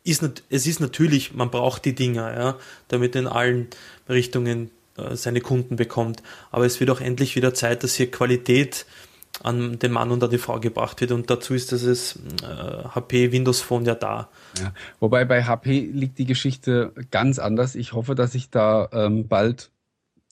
[0.04, 2.58] ist, es ist natürlich, man braucht die Dinger, ja,
[2.88, 3.68] damit in allen
[4.08, 6.24] Richtungen äh, seine Kunden bekommt.
[6.52, 8.86] Aber es wird auch endlich wieder Zeit, dass hier Qualität
[9.44, 11.12] an den Mann und an die Frau gebracht wird.
[11.12, 14.30] Und dazu ist das äh, HP Windows Phone ja da.
[14.60, 17.76] Ja, wobei bei HP liegt die Geschichte ganz anders.
[17.76, 19.70] Ich hoffe, dass ich da ähm, bald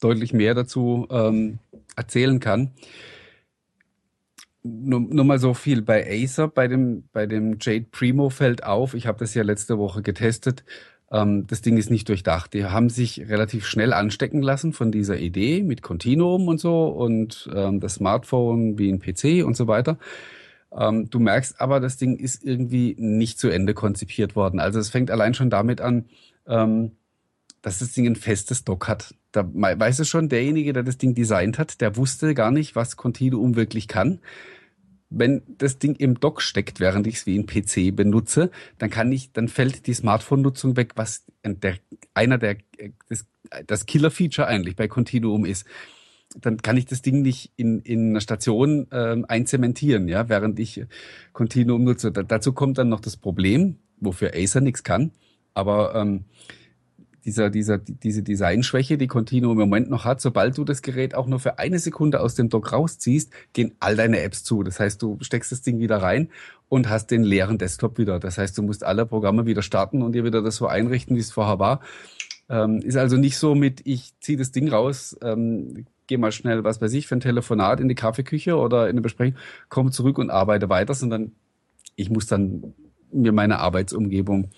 [0.02, 1.60] deutlich mehr dazu ähm,
[1.96, 2.72] erzählen kann.
[4.84, 8.94] Nur, nur mal so viel bei Acer, bei dem, bei dem Jade Primo fällt auf.
[8.94, 10.64] Ich habe das ja letzte Woche getestet.
[11.12, 12.54] Ähm, das Ding ist nicht durchdacht.
[12.54, 17.50] Die haben sich relativ schnell anstecken lassen von dieser Idee mit Continuum und so und
[17.54, 19.98] ähm, das Smartphone wie ein PC und so weiter.
[20.76, 24.60] Ähm, du merkst aber, das Ding ist irgendwie nicht zu Ende konzipiert worden.
[24.60, 26.06] Also es fängt allein schon damit an,
[26.48, 26.92] ähm,
[27.62, 29.16] dass das Ding ein festes Dock hat.
[29.32, 32.96] Da weißt du schon, derjenige, der das Ding designt hat, der wusste gar nicht, was
[32.96, 34.20] Continuum wirklich kann
[35.10, 39.12] wenn das Ding im Dock steckt, während ich es wie ein PC benutze, dann kann
[39.12, 41.76] ich, dann fällt die Smartphone-Nutzung weg, was der,
[42.14, 42.58] einer der,
[43.10, 43.26] das,
[43.66, 45.66] das Killer-Feature eigentlich bei Continuum ist.
[46.36, 50.86] Dann kann ich das Ding nicht in, in einer Station ähm, einzementieren, ja, während ich
[51.32, 52.12] Continuum nutze.
[52.12, 55.12] Da, dazu kommt dann noch das Problem, wofür Acer nichts kann.
[55.54, 56.26] Aber ähm,
[57.28, 61.28] dieser, dieser, diese Designschwäche, die Continuo im Moment noch hat, sobald du das Gerät auch
[61.28, 64.64] nur für eine Sekunde aus dem Dock rausziehst, gehen all deine Apps zu.
[64.64, 66.30] Das heißt, du steckst das Ding wieder rein
[66.70, 68.22] und hast den leeren Desktop wieder.
[68.22, 71.20] Das heißt, du musst alle Programme wieder starten und dir wieder das so einrichten, wie
[71.20, 71.82] es vorher war.
[72.48, 76.64] Ähm, ist also nicht so mit, ich ziehe das Ding raus, ähm, gehe mal schnell,
[76.64, 79.38] was weiß ich, für ein Telefonat in die Kaffeeküche oder in eine Besprechung,
[79.68, 81.34] komme zurück und arbeite weiter, sondern
[81.98, 82.74] ich muss dann
[83.12, 84.50] mir meine Arbeitsumgebung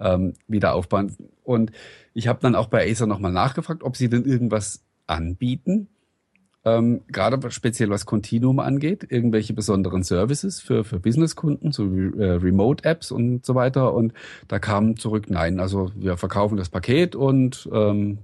[0.00, 1.16] ähm, wieder aufbauen.
[1.50, 1.72] Und
[2.14, 5.88] ich habe dann auch bei Acer nochmal nachgefragt, ob sie denn irgendwas anbieten,
[6.64, 13.10] ähm, gerade speziell was Continuum angeht, irgendwelche besonderen Services für, für Businesskunden, so äh, Remote-Apps
[13.10, 13.94] und so weiter.
[13.94, 14.12] Und
[14.46, 18.18] da kam zurück, nein, also wir verkaufen das Paket und ähm,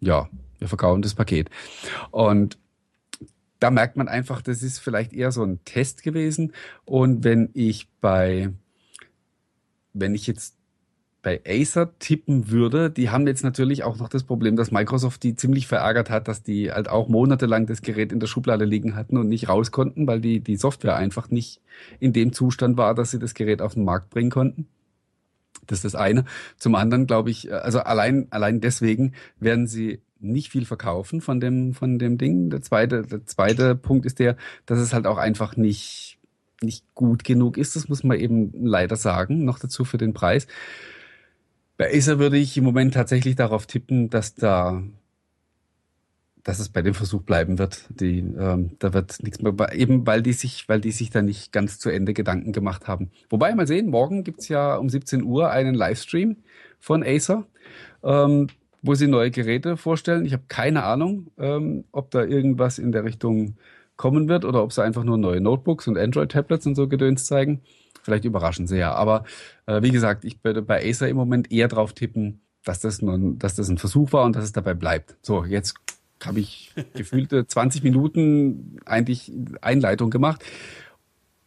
[0.00, 1.48] ja, wir verkaufen das Paket.
[2.10, 2.58] Und
[3.58, 6.52] da merkt man einfach, das ist vielleicht eher so ein Test gewesen.
[6.84, 8.50] Und wenn ich bei,
[9.94, 10.55] wenn ich jetzt
[11.26, 15.34] bei Acer tippen würde, die haben jetzt natürlich auch noch das Problem, dass Microsoft die
[15.34, 19.16] ziemlich verärgert hat, dass die halt auch monatelang das Gerät in der Schublade liegen hatten
[19.16, 21.60] und nicht raus konnten, weil die, die Software einfach nicht
[21.98, 24.68] in dem Zustand war, dass sie das Gerät auf den Markt bringen konnten.
[25.66, 26.26] Das ist das eine.
[26.58, 31.74] Zum anderen glaube ich, also allein, allein deswegen werden sie nicht viel verkaufen von dem,
[31.74, 32.50] von dem Ding.
[32.50, 36.20] Der zweite, der zweite Punkt ist der, dass es halt auch einfach nicht,
[36.62, 37.74] nicht gut genug ist.
[37.74, 39.44] Das muss man eben leider sagen.
[39.44, 40.46] Noch dazu für den Preis.
[41.76, 44.82] Bei Acer würde ich im Moment tatsächlich darauf tippen, dass da
[46.46, 47.86] dass es bei dem Versuch bleiben wird.
[47.88, 51.52] Die, ähm, da wird nichts mehr, eben weil die sich, weil die sich da nicht
[51.52, 53.10] ganz zu Ende Gedanken gemacht haben.
[53.30, 56.36] Wobei, mal sehen, morgen gibt's ja um 17 Uhr einen Livestream
[56.78, 57.46] von Acer,
[58.04, 58.46] ähm,
[58.80, 60.24] wo sie neue Geräte vorstellen.
[60.24, 63.56] Ich habe keine Ahnung, ähm, ob da irgendwas in der Richtung
[63.96, 67.62] kommen wird oder ob sie einfach nur neue Notebooks und Android-Tablets und so Gedöns zeigen.
[68.06, 68.94] Vielleicht überraschen sie ja.
[68.94, 69.24] Aber
[69.66, 73.18] äh, wie gesagt, ich würde bei Acer im Moment eher drauf tippen, dass das, nur,
[73.34, 75.16] dass das ein Versuch war und dass es dabei bleibt.
[75.22, 75.74] So, jetzt
[76.24, 80.44] habe ich gefühlte 20 Minuten eigentlich Einleitung gemacht.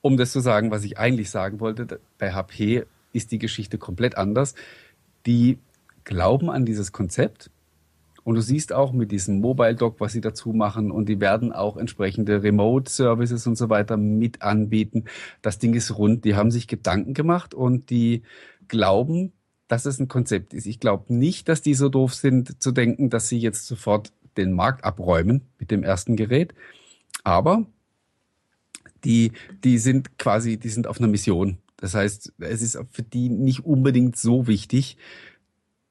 [0.01, 4.17] um das zu sagen, was ich eigentlich sagen wollte, bei HP ist die Geschichte komplett
[4.17, 4.53] anders.
[5.25, 5.59] Die
[6.03, 7.51] glauben an dieses Konzept.
[8.23, 11.51] Und du siehst auch mit diesem Mobile Dock, was sie dazu machen, und die werden
[11.51, 15.05] auch entsprechende Remote Services und so weiter mit anbieten.
[15.41, 16.25] Das Ding ist rund.
[16.25, 18.23] Die haben sich Gedanken gemacht und die
[18.67, 19.33] glauben,
[19.67, 20.65] dass es ein Konzept ist.
[20.65, 24.53] Ich glaube nicht, dass die so doof sind zu denken, dass sie jetzt sofort den
[24.53, 26.53] Markt abräumen mit dem ersten Gerät.
[27.23, 27.65] Aber
[29.03, 29.31] die,
[29.63, 31.57] die sind quasi, die sind auf einer Mission.
[31.77, 34.97] Das heißt, es ist für die nicht unbedingt so wichtig,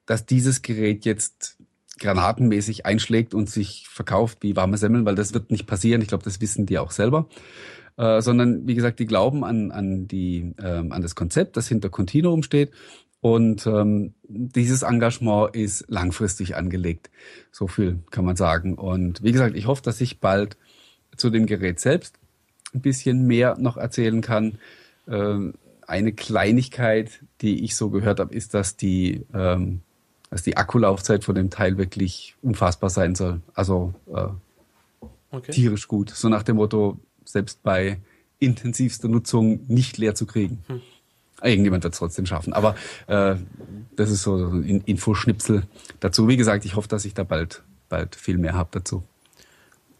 [0.06, 1.57] dass dieses Gerät jetzt
[1.98, 6.02] granatenmäßig einschlägt und sich verkauft wie warme Semmeln, weil das wird nicht passieren.
[6.02, 7.28] Ich glaube, das wissen die auch selber.
[7.96, 11.88] Äh, sondern wie gesagt, die glauben an, an, die, ähm, an das Konzept, das hinter
[11.88, 12.70] Continuum steht.
[13.20, 17.10] Und ähm, dieses Engagement ist langfristig angelegt.
[17.50, 18.74] So viel kann man sagen.
[18.74, 20.56] Und wie gesagt, ich hoffe, dass ich bald
[21.16, 22.14] zu dem Gerät selbst
[22.72, 24.58] ein bisschen mehr noch erzählen kann.
[25.08, 25.54] Ähm,
[25.86, 29.80] eine Kleinigkeit, die ich so gehört habe, ist, dass die, ähm,
[30.30, 33.40] dass die Akkulaufzeit von dem Teil wirklich unfassbar sein soll.
[33.54, 34.26] Also äh,
[35.30, 35.52] okay.
[35.52, 36.10] tierisch gut.
[36.10, 37.98] So nach dem Motto, selbst bei
[38.38, 40.62] intensivster Nutzung nicht leer zu kriegen.
[40.68, 40.80] Hm.
[41.42, 42.52] Irgendjemand wird es trotzdem schaffen.
[42.52, 42.74] Aber
[43.06, 43.36] äh,
[43.96, 45.64] das ist so ein Infoschnipsel
[46.00, 46.28] dazu.
[46.28, 49.04] Wie gesagt, ich hoffe, dass ich da bald, bald viel mehr habe dazu.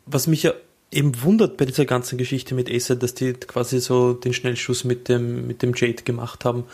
[0.06, 0.52] Was mich ja
[0.90, 5.08] eben wundert bei dieser ganzen Geschichte mit Acer, dass die quasi so den Schnellschuss mit
[5.08, 6.64] dem, mit dem Jade gemacht haben,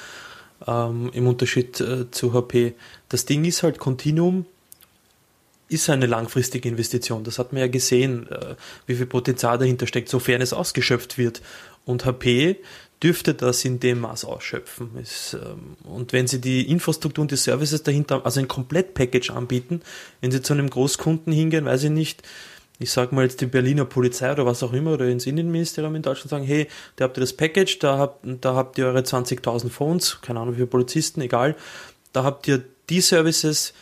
[0.66, 2.74] ähm, im Unterschied äh, zu HP.
[3.09, 4.46] Das Ding ist halt, Continuum
[5.68, 7.24] ist eine langfristige Investition.
[7.24, 8.55] Das hat man ja gesehen, äh,
[8.87, 11.42] wie viel Potenzial dahinter steckt, sofern es ausgeschöpft wird.
[11.85, 12.57] Und HP
[13.03, 14.96] dürfte das in dem Maß ausschöpfen.
[15.00, 19.83] Ist, ähm, und wenn sie die Infrastruktur und die Services dahinter, also ein Komplett-Package anbieten,
[20.20, 22.22] wenn sie zu einem Großkunden hingehen, weiß ich nicht,
[22.79, 26.03] ich sag mal jetzt die Berliner Polizei oder was auch immer oder ins Innenministerium in
[26.03, 29.71] Deutschland sagen, hey, da habt ihr das Package, da habt, da habt ihr eure 20.000
[29.71, 31.55] Phones, keine Ahnung viele Polizisten, egal,
[32.13, 33.75] da habt ihr die Services,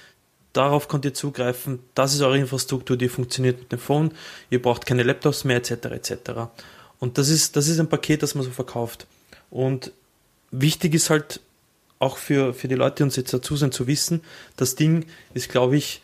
[0.53, 4.13] darauf könnt ihr zugreifen, das ist eure Infrastruktur, die funktioniert mit dem Phone,
[4.51, 6.15] ihr braucht keine Laptops mehr, etc., etc.
[6.99, 9.07] Und das ist, das ist ein Paket, das man so verkauft.
[9.51, 9.93] Und
[10.51, 11.41] wichtig ist halt
[11.99, 14.23] auch für, für die Leute, die uns jetzt dazu sind, zu wissen,
[14.57, 16.03] das Ding ist, glaube ich,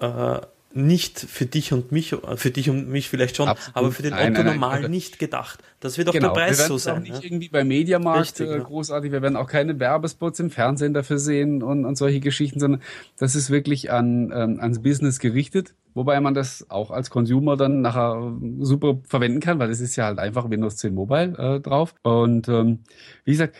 [0.00, 0.40] äh,
[0.76, 3.76] nicht für dich und mich, für dich und mich vielleicht schon, Absolut.
[3.76, 4.90] aber für den nein, Otto nein, normal nein.
[4.90, 5.62] nicht gedacht.
[5.80, 6.34] Das wird auch genau.
[6.34, 6.94] der Preis so sein.
[6.94, 7.28] Wir werden nicht ja?
[7.28, 11.62] irgendwie beim Mediamarkt Richtig, äh, großartig, wir werden auch keine Werbespots im Fernsehen dafür sehen
[11.62, 12.82] und, und solche Geschichten, sondern
[13.18, 17.80] das ist wirklich an, ähm, ans Business gerichtet, wobei man das auch als Consumer dann
[17.80, 21.94] nachher super verwenden kann, weil es ist ja halt einfach Windows 10 Mobile äh, drauf.
[22.02, 22.80] Und ähm,
[23.24, 23.54] wie gesagt,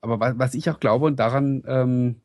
[0.00, 2.21] aber was, was ich auch glaube und daran ähm,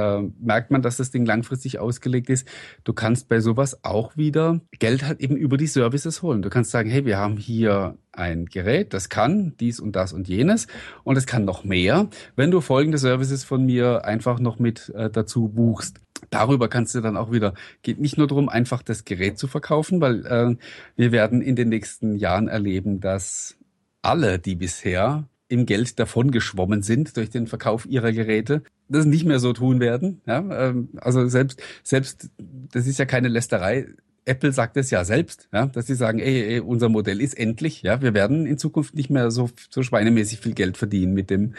[0.00, 2.46] äh, merkt man, dass das Ding langfristig ausgelegt ist.
[2.84, 6.42] Du kannst bei sowas auch wieder Geld halt eben über die Services holen.
[6.42, 10.28] Du kannst sagen, hey, wir haben hier ein Gerät, das kann dies und das und
[10.28, 10.66] jenes
[11.04, 15.10] und es kann noch mehr, wenn du folgende Services von mir einfach noch mit äh,
[15.10, 16.00] dazu buchst.
[16.28, 20.00] Darüber kannst du dann auch wieder, geht nicht nur darum, einfach das Gerät zu verkaufen,
[20.00, 20.56] weil äh,
[20.96, 23.56] wir werden in den nächsten Jahren erleben, dass
[24.02, 29.38] alle, die bisher im Geld davongeschwommen sind durch den Verkauf ihrer Geräte, das nicht mehr
[29.38, 30.20] so tun werden.
[30.26, 32.30] Ja, ähm, also selbst, selbst,
[32.72, 33.86] das ist ja keine Lästerei.
[34.26, 37.82] Apple sagt es ja selbst, ja, dass sie sagen, ey, ey, unser Modell ist endlich,
[37.82, 41.54] ja, wir werden in Zukunft nicht mehr so, so schweinemäßig viel Geld verdienen mit dem,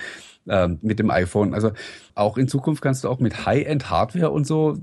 [0.47, 1.53] ähm, mit dem iPhone.
[1.53, 1.71] Also
[2.13, 4.77] auch in Zukunft kannst du auch mit High-End-Hardware und so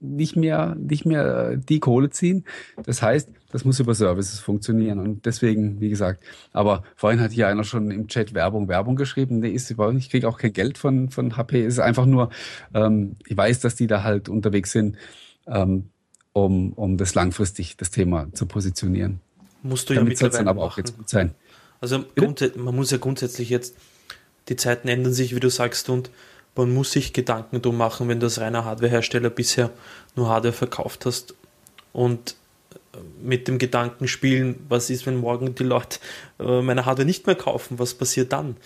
[0.00, 2.44] nicht mehr, nicht mehr die Kohle ziehen.
[2.84, 4.98] Das heißt, das muss über Services funktionieren.
[4.98, 9.40] Und deswegen, wie gesagt, aber vorhin hat hier einer schon im Chat Werbung, Werbung geschrieben.
[9.40, 10.04] Nee, ist überhaupt nicht.
[10.04, 11.64] Ich kriege auch kein Geld von, von HP.
[11.64, 12.30] Es ist einfach nur,
[12.74, 14.96] ähm, ich weiß, dass die da halt unterwegs sind,
[15.46, 15.90] ähm,
[16.32, 19.20] um, um das langfristig, das Thema zu positionieren.
[19.62, 20.72] Musst du ja Damit mittlerweile dann aber machen.
[20.72, 21.34] auch jetzt gut sein.
[21.80, 22.04] Also
[22.56, 23.76] man muss ja grundsätzlich jetzt,
[24.48, 26.10] die Zeiten ändern sich, wie du sagst, und
[26.58, 29.70] man muss sich Gedanken drum machen, wenn du als reiner Hardwarehersteller bisher
[30.16, 31.34] nur Hardware verkauft hast
[31.92, 32.34] und
[32.92, 36.00] äh, mit dem Gedanken spielen, was ist, wenn morgen die Leute
[36.40, 38.56] äh, meine Hardware nicht mehr kaufen, was passiert dann?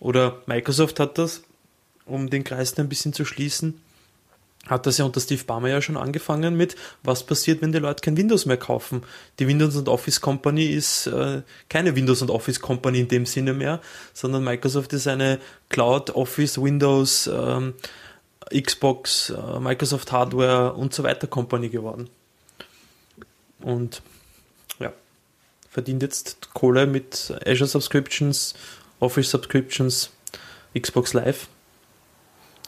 [0.00, 1.44] Oder Microsoft hat das,
[2.04, 3.80] um den Kreis ein bisschen zu schließen,
[4.66, 8.02] hat das ja unter Steve Ballmer ja schon angefangen mit, was passiert, wenn die Leute
[8.02, 9.02] kein Windows mehr kaufen.
[9.38, 13.52] Die Windows und Office Company ist äh, keine Windows und Office Company in dem Sinne
[13.52, 13.80] mehr,
[14.12, 17.74] sondern Microsoft ist eine Cloud, Office, Windows, ähm,
[18.52, 22.08] Xbox, äh, Microsoft Hardware und so weiter Company geworden.
[23.60, 24.02] Und
[24.78, 24.92] ja,
[25.70, 28.54] verdient jetzt Kohle mit Azure Subscriptions,
[29.00, 30.10] Office Subscriptions,
[30.78, 31.48] Xbox Live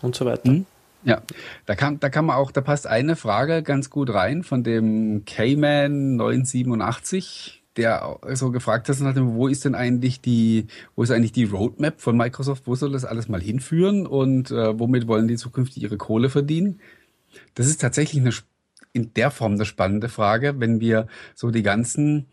[0.03, 0.51] und so weiter.
[0.51, 0.67] Mhm.
[1.05, 1.23] Ja,
[1.67, 5.25] da kann, da kann man auch, da passt eine Frage ganz gut rein von dem
[5.25, 11.45] Cayman 987 der so gefragt hast, wo ist denn eigentlich die, wo ist eigentlich die
[11.45, 14.05] Roadmap von Microsoft, wo soll das alles mal hinführen?
[14.07, 16.81] Und äh, womit wollen die zukünftig ihre Kohle verdienen?
[17.55, 18.33] Das ist tatsächlich eine,
[18.93, 21.07] in der Form eine spannende Frage, wenn wir
[21.37, 22.27] so die ganzen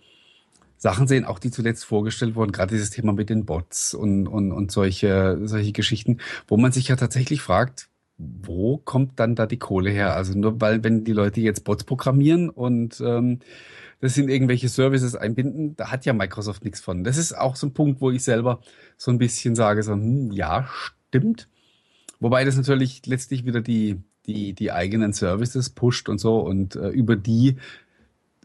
[0.77, 4.51] Sachen sehen, auch die zuletzt vorgestellt wurden, gerade dieses Thema mit den Bots und, und,
[4.51, 9.59] und solche, solche Geschichten, wo man sich ja tatsächlich fragt, wo kommt dann da die
[9.59, 10.15] Kohle her?
[10.15, 13.39] Also nur weil, wenn die Leute jetzt Bots programmieren und ähm,
[14.01, 17.03] das sind irgendwelche Services einbinden, da hat ja Microsoft nichts von.
[17.03, 18.59] Das ist auch so ein Punkt, wo ich selber
[18.97, 21.49] so ein bisschen sage, so, hm, ja, stimmt.
[22.19, 26.89] Wobei das natürlich letztlich wieder die, die, die eigenen Services pusht und so und äh,
[26.89, 27.57] über die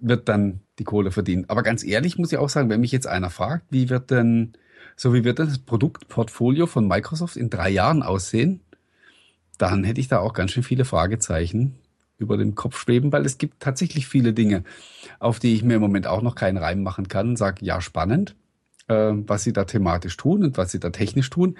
[0.00, 1.50] wird dann die Kohle verdient.
[1.50, 4.52] Aber ganz ehrlich muss ich auch sagen, wenn mich jetzt einer fragt, wie wird denn,
[4.96, 8.60] so wie wird das Produktportfolio von Microsoft in drei Jahren aussehen,
[9.60, 11.74] dann hätte ich da auch ganz schön viele Fragezeichen
[12.18, 14.64] über dem Kopf schweben, weil es gibt tatsächlich viele Dinge,
[15.18, 17.36] auf die ich mir im Moment auch noch keinen Reim machen kann.
[17.36, 18.36] Sag ja, spannend,
[18.88, 21.56] äh, was sie da thematisch tun und was sie da technisch tun.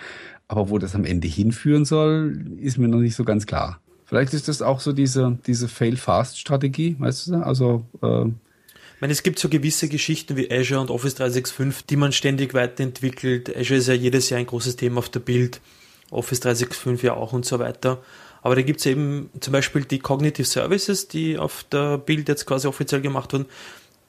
[0.49, 3.81] Aber wo das am Ende hinführen soll, ist mir noch nicht so ganz klar.
[4.05, 7.35] Vielleicht ist das auch so diese, diese Fail-Fast-Strategie, weißt du?
[7.37, 11.97] Also äh, ich meine, es gibt so gewisse Geschichten wie Azure und Office 365, die
[11.97, 13.57] man ständig weiterentwickelt.
[13.57, 15.63] Azure ist ja jedes Jahr ein großes Thema auf der Bild,
[16.11, 17.99] Office 365 ja auch und so weiter.
[18.43, 22.47] Aber da gibt es eben zum Beispiel die Cognitive Services, die auf der Bild jetzt
[22.47, 23.47] quasi offiziell gemacht wurden.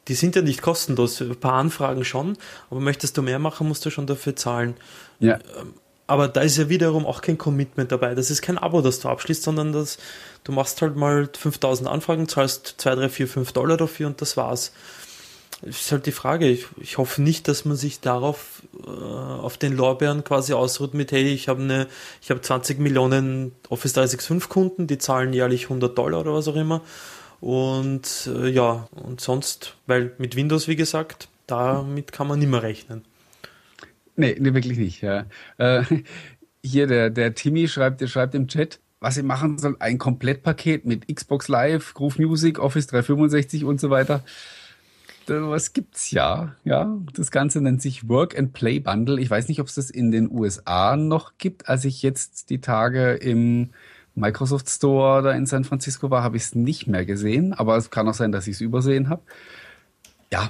[0.08, 1.22] Die sind ja nicht kostenlos.
[1.22, 2.38] Ein paar Anfragen schon,
[2.70, 4.76] aber möchtest du mehr machen, musst du schon dafür zahlen.
[5.20, 5.36] Ja.
[5.60, 5.74] Ähm,
[6.08, 8.16] aber da ist ja wiederum auch kein Commitment dabei.
[8.16, 9.98] Das ist kein Abo, das du abschließt, sondern das,
[10.44, 14.36] du machst halt mal 5000 Anfragen, zahlst 2, 3, 4, 5 Dollar dafür und das
[14.36, 14.74] war's
[15.62, 16.48] ist halt die Frage.
[16.48, 21.12] Ich, ich hoffe nicht, dass man sich darauf äh, auf den Lorbeeren quasi ausruht mit,
[21.12, 21.88] hey, ich habe eine,
[22.22, 26.56] ich habe 20 Millionen Office 365 Kunden, die zahlen jährlich 100 Dollar oder was auch
[26.56, 26.82] immer.
[27.40, 32.64] Und äh, ja, und sonst, weil mit Windows, wie gesagt, damit kann man nicht mehr
[32.64, 33.04] rechnen.
[34.16, 35.02] Nee, nee wirklich nicht.
[35.02, 35.26] Ja.
[35.58, 35.84] Äh,
[36.64, 40.86] hier der, der Timmy schreibt, der schreibt im Chat, was ihr machen sollt, ein Komplettpaket
[40.86, 44.24] mit Xbox Live, Groove Music, Office 365 und so weiter
[45.32, 46.98] was gibt's ja, ja.
[47.14, 49.20] Das Ganze nennt sich Work and Play Bundle.
[49.20, 51.70] Ich weiß nicht, ob es das in den USA noch gibt.
[51.70, 53.70] Als ich jetzt die Tage im
[54.16, 57.54] Microsoft Store da in San Francisco war, habe ich es nicht mehr gesehen.
[57.54, 59.22] Aber es kann auch sein, dass ich es übersehen habe.
[60.32, 60.50] Ja,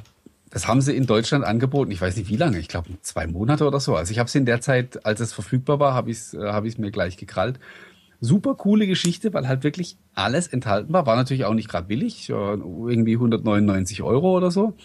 [0.50, 1.92] das haben sie in Deutschland angeboten.
[1.92, 2.60] Ich weiß nicht wie lange.
[2.60, 3.96] Ich glaube zwei Monate oder so.
[3.96, 6.40] Also ich habe es in der Zeit, als es verfügbar war, habe ich es äh,
[6.40, 7.60] hab mir gleich gekrallt
[8.22, 11.06] super coole Geschichte, weil halt wirklich alles enthalten war.
[11.06, 14.76] War natürlich auch nicht gerade billig, irgendwie 199 Euro oder so.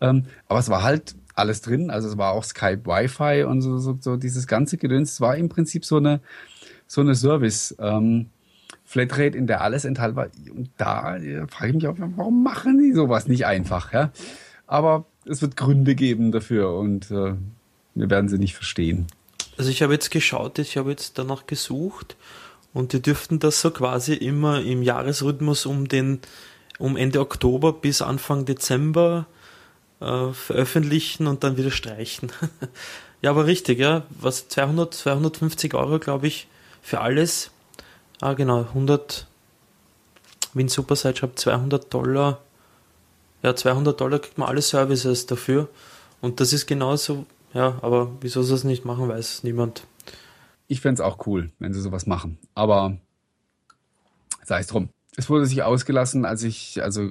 [0.00, 1.90] Ähm, aber es war halt alles drin.
[1.90, 5.12] Also es war auch Skype Wi-Fi und so, so, so dieses ganze Gedöns.
[5.12, 6.20] Es war im Prinzip so eine,
[6.86, 7.74] so eine Service.
[7.80, 8.26] Ähm,
[8.86, 10.28] Flatrate, in der alles enthalten war.
[10.54, 13.92] Und da ja, frage ich mich auch, warum machen die sowas nicht einfach?
[13.92, 14.12] Ja?
[14.66, 17.34] Aber es wird Gründe geben dafür und äh,
[17.94, 19.06] wir werden sie nicht verstehen.
[19.56, 22.16] Also ich habe jetzt geschaut, ich habe jetzt danach gesucht
[22.74, 26.20] und die dürften das so quasi immer im Jahresrhythmus um den
[26.78, 29.26] um Ende Oktober bis Anfang Dezember
[30.00, 32.32] äh, veröffentlichen und dann wieder streichen.
[33.22, 36.48] ja, aber richtig, ja, was 200, 250 Euro, glaube ich,
[36.82, 37.52] für alles.
[38.20, 39.28] Ah, genau, 100,
[40.52, 42.40] Win Superside Shop 200 Dollar.
[43.44, 45.68] Ja, 200 Dollar kriegt man alle Services dafür.
[46.20, 49.84] Und das ist genauso, ja, aber wieso sie es nicht machen, weiß niemand
[50.66, 52.38] ich fände es auch cool, wenn sie sowas machen.
[52.54, 52.98] Aber
[54.42, 54.88] sei es drum.
[55.16, 57.10] Es wurde sich ausgelassen, als ich also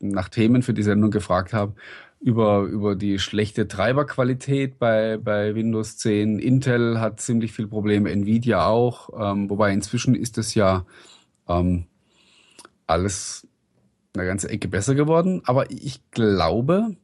[0.00, 1.74] nach Themen für die Sendung gefragt habe,
[2.20, 6.38] über, über die schlechte Treiberqualität bei, bei Windows 10.
[6.38, 10.86] Intel hat ziemlich viel Probleme, Nvidia auch, ähm, wobei inzwischen ist es ja
[11.46, 11.86] ähm,
[12.86, 13.46] alles
[14.14, 15.42] eine ganze Ecke besser geworden.
[15.44, 16.96] Aber ich glaube,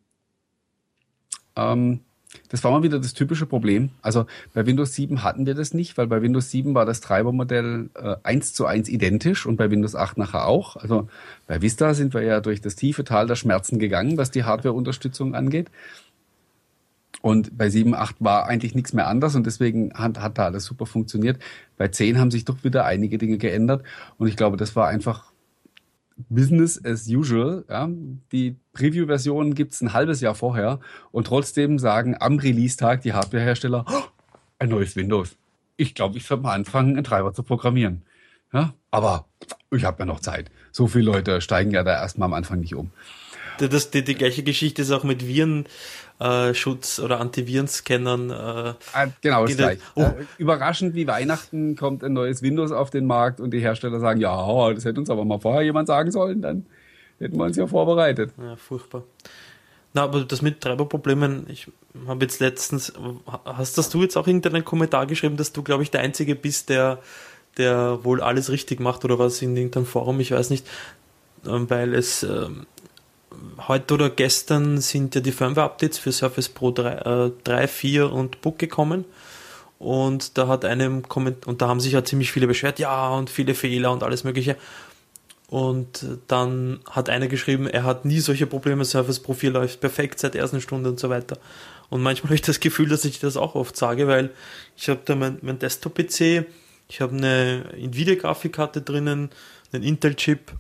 [1.57, 2.01] ähm,
[2.49, 3.91] das war mal wieder das typische Problem.
[4.01, 7.91] Also bei Windows 7 hatten wir das nicht, weil bei Windows 7 war das Treibermodell
[7.95, 10.77] äh, eins zu eins identisch und bei Windows 8 nachher auch.
[10.77, 11.09] Also
[11.47, 15.35] bei Vista sind wir ja durch das tiefe Tal der Schmerzen gegangen, was die Hardware-Unterstützung
[15.35, 15.71] angeht.
[17.21, 20.65] Und bei 7, 8 war eigentlich nichts mehr anders und deswegen hat, hat da alles
[20.65, 21.39] super funktioniert.
[21.77, 23.85] Bei 10 haben sich doch wieder einige Dinge geändert
[24.19, 25.32] und ich glaube, das war einfach
[26.29, 27.65] Business as usual.
[27.69, 27.89] Ja.
[28.33, 34.03] Die Preview-Version gibt's ein halbes Jahr vorher und trotzdem sagen am Release-Tag die Hardware-Hersteller, oh,
[34.59, 35.37] ein neues Windows.
[35.77, 38.03] Ich glaube, ich sollte mal anfangen, einen Treiber zu programmieren.
[38.53, 39.27] Ja, aber
[39.71, 40.51] ich habe ja noch Zeit.
[40.71, 42.91] So viele Leute steigen ja da erstmal am Anfang nicht um.
[43.59, 48.31] Das, die, die gleiche Geschichte ist auch mit Virenschutz äh, oder Antivirenscannern.
[48.31, 48.77] Äh, ah,
[49.21, 49.79] genau, das gleich.
[49.95, 50.03] Oh.
[50.03, 54.21] Äh, überraschend wie Weihnachten kommt ein neues Windows auf den Markt und die Hersteller sagen,
[54.21, 56.67] ja, das hätte uns aber mal vorher jemand sagen sollen, dann
[57.19, 58.33] hätten wir uns ja vorbereitet.
[58.39, 59.05] Ja, furchtbar.
[59.95, 61.71] Na, aber das mit Treiberproblemen, ich
[62.07, 62.95] habe jetzt letztens,
[63.45, 66.71] hast das du jetzt auch irgendeinen Kommentar geschrieben, dass du, glaube ich, der Einzige bist,
[66.71, 66.99] der,
[67.59, 70.67] der wohl alles richtig macht oder was in irgendeinem Forum, ich weiß nicht,
[71.47, 72.67] ähm, weil es ähm,
[73.69, 78.41] heute oder gestern sind ja die Firmware-Updates für Surface Pro 3, äh, 3, 4 und
[78.41, 79.05] Book gekommen.
[79.79, 83.31] Und da hat einem Komment und da haben sich ja ziemlich viele beschwert, ja, und
[83.31, 84.57] viele Fehler und alles Mögliche.
[85.49, 90.19] Und dann hat einer geschrieben, er hat nie solche Probleme, Surface Pro 4 läuft perfekt
[90.19, 91.37] seit der ersten Stunde und so weiter.
[91.91, 94.31] Und manchmal habe ich das Gefühl, dass ich das auch oft sage, weil
[94.77, 96.47] ich habe da mein, mein Desktop-PC,
[96.89, 99.31] ich habe eine Nvidia-Grafikkarte drinnen,
[99.73, 100.53] einen Intel-Chip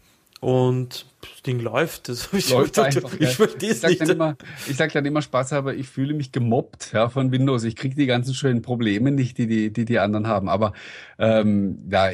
[0.42, 2.08] und das Ding läuft.
[2.08, 4.00] Das ich läuft einfach, ich verstehe es nicht.
[4.00, 4.36] Immer,
[4.68, 7.62] ich sage dann immer Spaß, aber ich fühle mich gemobbt ja, von Windows.
[7.62, 10.48] Ich kriege die ganzen schönen Probleme nicht, die die, die, die anderen haben.
[10.48, 10.72] Aber
[11.16, 12.10] ähm, ja,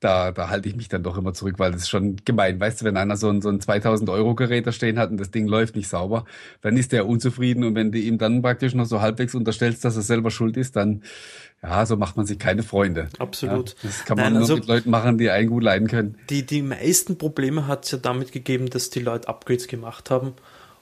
[0.00, 2.58] da, da halte ich mich dann doch immer zurück, weil das ist schon gemein.
[2.58, 5.18] Weißt du, wenn einer so ein, so ein 2000 Euro Gerät da stehen hat und
[5.18, 6.24] das Ding läuft nicht sauber,
[6.62, 9.96] dann ist der unzufrieden und wenn du ihm dann praktisch noch so halbwegs unterstellst, dass
[9.96, 11.02] er selber schuld ist, dann,
[11.62, 13.08] ja, so macht man sich keine Freunde.
[13.18, 13.70] Absolut.
[13.70, 16.16] Ja, das kann man Nein, nur also, mit Leuten machen, die einen gut leiden können.
[16.30, 20.32] Die, die meisten Probleme hat es ja damit gegeben, dass die Leute Upgrades gemacht haben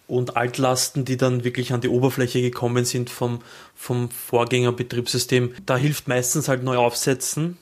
[0.06, 3.40] und Altlasten, die dann wirklich an die Oberfläche gekommen sind vom,
[3.74, 5.54] vom Vorgängerbetriebssystem.
[5.66, 7.58] Da hilft meistens halt neu aufsetzen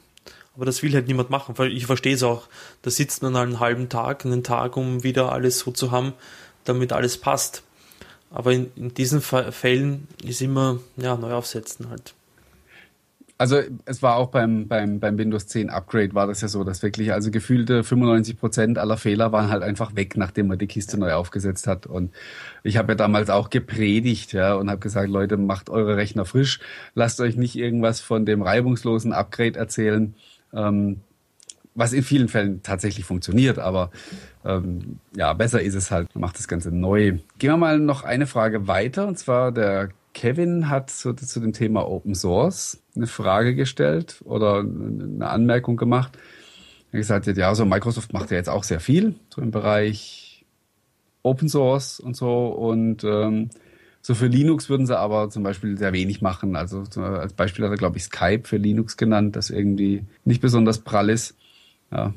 [0.56, 1.56] aber das will halt niemand machen.
[1.58, 2.48] weil Ich verstehe es auch.
[2.82, 6.14] Da sitzt man einen halben Tag, einen Tag, um wieder alles so zu haben,
[6.64, 7.62] damit alles passt.
[8.30, 12.14] Aber in, in diesen Fällen ist immer, ja, neu aufsetzen halt.
[13.38, 16.82] Also es war auch beim, beim, beim Windows 10 Upgrade war das ja so, dass
[16.82, 20.98] wirklich, also gefühlte 95 Prozent aller Fehler waren halt einfach weg, nachdem man die Kiste
[20.98, 21.86] neu aufgesetzt hat.
[21.86, 22.14] Und
[22.62, 26.60] ich habe ja damals auch gepredigt, ja, und habe gesagt, Leute, macht eure Rechner frisch,
[26.94, 30.14] lasst euch nicht irgendwas von dem reibungslosen Upgrade erzählen
[30.56, 31.00] ähm,
[31.76, 33.90] was in vielen Fällen tatsächlich funktioniert, aber
[34.44, 37.18] ähm, ja, besser ist es halt, macht das Ganze neu.
[37.38, 41.52] Gehen wir mal noch eine Frage weiter, und zwar der Kevin hat zu, zu dem
[41.52, 46.16] Thema Open Source eine Frage gestellt oder eine Anmerkung gemacht.
[46.90, 50.46] Er hat gesagt, ja, so Microsoft macht ja jetzt auch sehr viel, so im Bereich
[51.22, 53.50] Open Source und so und ähm,
[54.06, 56.54] so für Linux würden sie aber zum Beispiel sehr wenig machen.
[56.54, 60.78] Also als Beispiel hat er, glaube ich, Skype für Linux genannt, das irgendwie nicht besonders
[60.78, 61.34] prall ist.
[61.90, 62.14] Ja.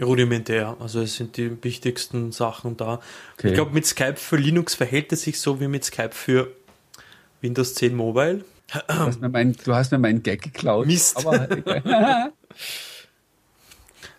[0.00, 3.00] Rudimentär, also es sind die wichtigsten Sachen da.
[3.36, 3.48] Okay.
[3.48, 6.52] Ich glaube, mit Skype für Linux verhält es sich so wie mit Skype für
[7.40, 8.44] Windows 10 Mobile.
[8.72, 9.56] Du hast mir, mein,
[9.98, 10.86] meinen Gag geklaut.
[10.86, 11.26] Mist.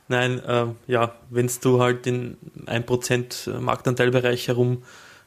[0.10, 2.36] Nein, äh, ja, wenn du halt in
[2.66, 4.84] 1% Marktanteilbereich herum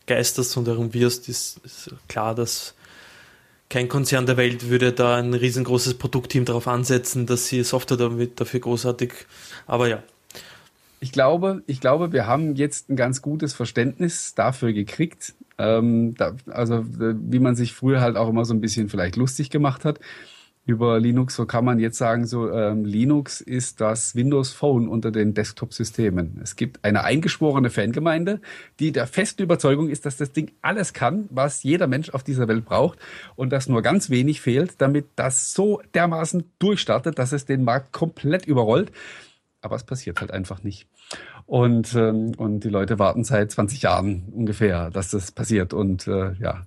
[0.09, 2.75] geisterst und darum wirst, ist, ist klar, dass
[3.71, 8.41] kein Konzern der Welt würde da ein riesengroßes Produktteam darauf ansetzen, dass sie Software damit
[8.41, 9.13] dafür großartig,
[9.67, 10.03] aber ja.
[11.01, 16.35] Ich glaube, ich glaube, wir haben jetzt ein ganz gutes Verständnis dafür gekriegt, ähm, da,
[16.49, 20.01] also wie man sich früher halt auch immer so ein bisschen vielleicht lustig gemacht hat
[20.69, 25.11] über Linux, so kann man jetzt sagen, so ähm, Linux ist das Windows Phone unter
[25.11, 26.39] den Desktop-Systemen.
[26.43, 28.43] Es gibt eine eingeschworene Fangemeinde,
[28.79, 32.49] die der festen Überzeugung ist, dass das Ding alles kann, was jeder Mensch auf dieser
[32.49, 32.99] Welt braucht
[33.35, 37.95] und dass nur ganz wenig fehlt, damit das so dermaßen durchstartet, dass es den Markt
[37.95, 38.93] komplett überrollt.
[39.63, 40.87] Aber es passiert halt einfach nicht.
[41.47, 45.73] Und, ähm, und die Leute warten seit 20 Jahren ungefähr, dass das passiert.
[45.73, 46.67] Und äh, ja,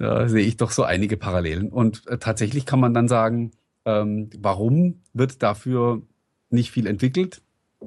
[0.00, 1.68] da sehe ich doch so einige Parallelen.
[1.68, 3.52] Und äh, tatsächlich kann man dann sagen,
[3.84, 6.02] ähm, warum wird dafür
[6.48, 7.42] nicht viel entwickelt?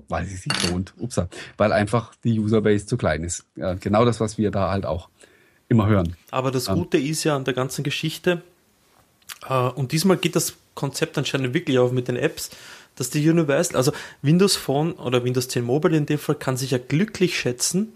[0.10, 0.94] Weil es sich lohnt.
[1.00, 1.28] Upsa.
[1.58, 3.46] Weil einfach die Userbase zu klein ist.
[3.56, 5.10] Ja, genau das, was wir da halt auch
[5.70, 6.16] immer hören.
[6.32, 7.06] Aber das Gute ähm.
[7.06, 8.42] ist ja an der ganzen Geschichte,
[9.50, 12.52] äh, und diesmal geht das Konzept anscheinend wirklich auf mit den Apps,
[12.96, 13.92] dass die Universal, also
[14.22, 17.94] Windows Phone oder Windows 10 Mobile in dem Fall, kann sich ja glücklich schätzen,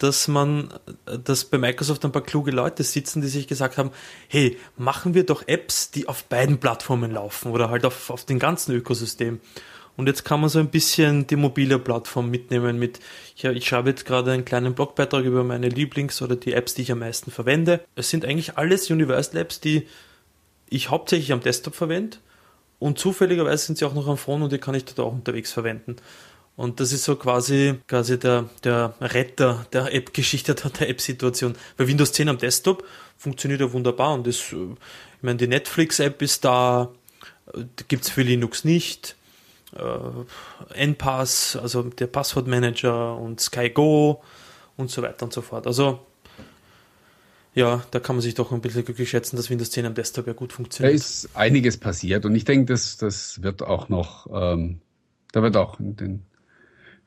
[0.00, 0.72] dass man,
[1.04, 3.90] dass bei Microsoft ein paar kluge Leute sitzen, die sich gesagt haben,
[4.28, 8.38] hey, machen wir doch Apps, die auf beiden Plattformen laufen oder halt auf, auf dem
[8.38, 9.40] ganzen Ökosystem.
[9.96, 12.98] Und jetzt kann man so ein bisschen die mobile Plattform mitnehmen mit,
[13.36, 16.82] ich, ich schreibe jetzt gerade einen kleinen Blogbeitrag über meine Lieblings- oder die Apps, die
[16.82, 17.84] ich am meisten verwende.
[17.94, 19.86] Es sind eigentlich alles Universal Apps, die
[20.70, 22.16] ich hauptsächlich am Desktop verwende
[22.78, 25.52] und zufälligerweise sind sie auch noch am Phone und die kann ich dort auch unterwegs
[25.52, 25.96] verwenden.
[26.60, 31.54] Und das ist so quasi, quasi der, der Retter der App-Geschichte, der App-Situation.
[31.78, 32.84] Weil Windows 10 am Desktop
[33.16, 36.90] funktioniert ja wunderbar und das, ich meine, die Netflix-App ist da,
[37.54, 39.16] äh, gibt es für Linux nicht.
[39.74, 44.22] Äh, NPass, also der Passwortmanager und SkyGo
[44.76, 45.66] und so weiter und so fort.
[45.66, 46.00] Also
[47.54, 50.26] ja, da kann man sich doch ein bisschen glücklich schätzen, dass Windows 10 am Desktop
[50.26, 50.92] ja gut funktioniert.
[50.92, 54.82] Da ist einiges passiert und ich denke, das, das wird auch noch, ähm,
[55.32, 56.26] da wird auch in den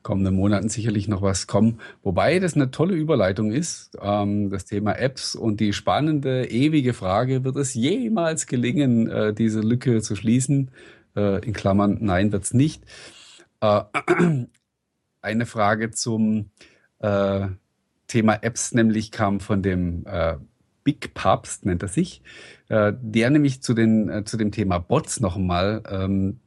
[0.04, 1.80] kommenden Monaten sicherlich noch was kommen.
[2.04, 7.42] Wobei das eine tolle Überleitung ist, ähm, das Thema Apps und die spannende, ewige Frage,
[7.42, 10.70] wird es jemals gelingen, äh, diese Lücke zu schließen?
[11.16, 12.84] Äh, in Klammern, nein, wird es nicht.
[13.60, 13.82] Äh,
[15.22, 16.50] eine Frage zum
[17.00, 17.48] äh,
[18.06, 20.36] Thema Apps, nämlich kam von dem äh,
[20.84, 22.22] Big Papst, nennt er sich,
[22.68, 26.40] äh, der nämlich zu, den, zu dem Thema Bots noch einmal ähm,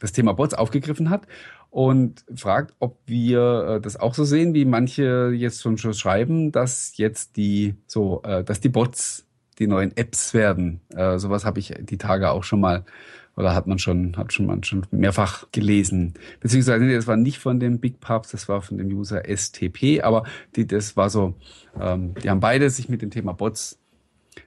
[0.00, 1.26] das Thema Bots aufgegriffen hat
[1.70, 6.96] und fragt, ob wir äh, das auch so sehen, wie manche jetzt schon, schreiben, dass
[6.96, 9.26] jetzt die so, äh, dass die Bots
[9.58, 10.80] die neuen Apps werden.
[10.94, 12.84] Äh, sowas habe ich die Tage auch schon mal
[13.36, 16.14] oder hat man schon, hat schon man schon mehrfach gelesen.
[16.40, 20.24] Beziehungsweise das war nicht von dem Big Pubs, das war von dem User STP, aber
[20.56, 21.34] die, das war so,
[21.78, 23.78] ähm, die haben beide sich mit dem Thema Bots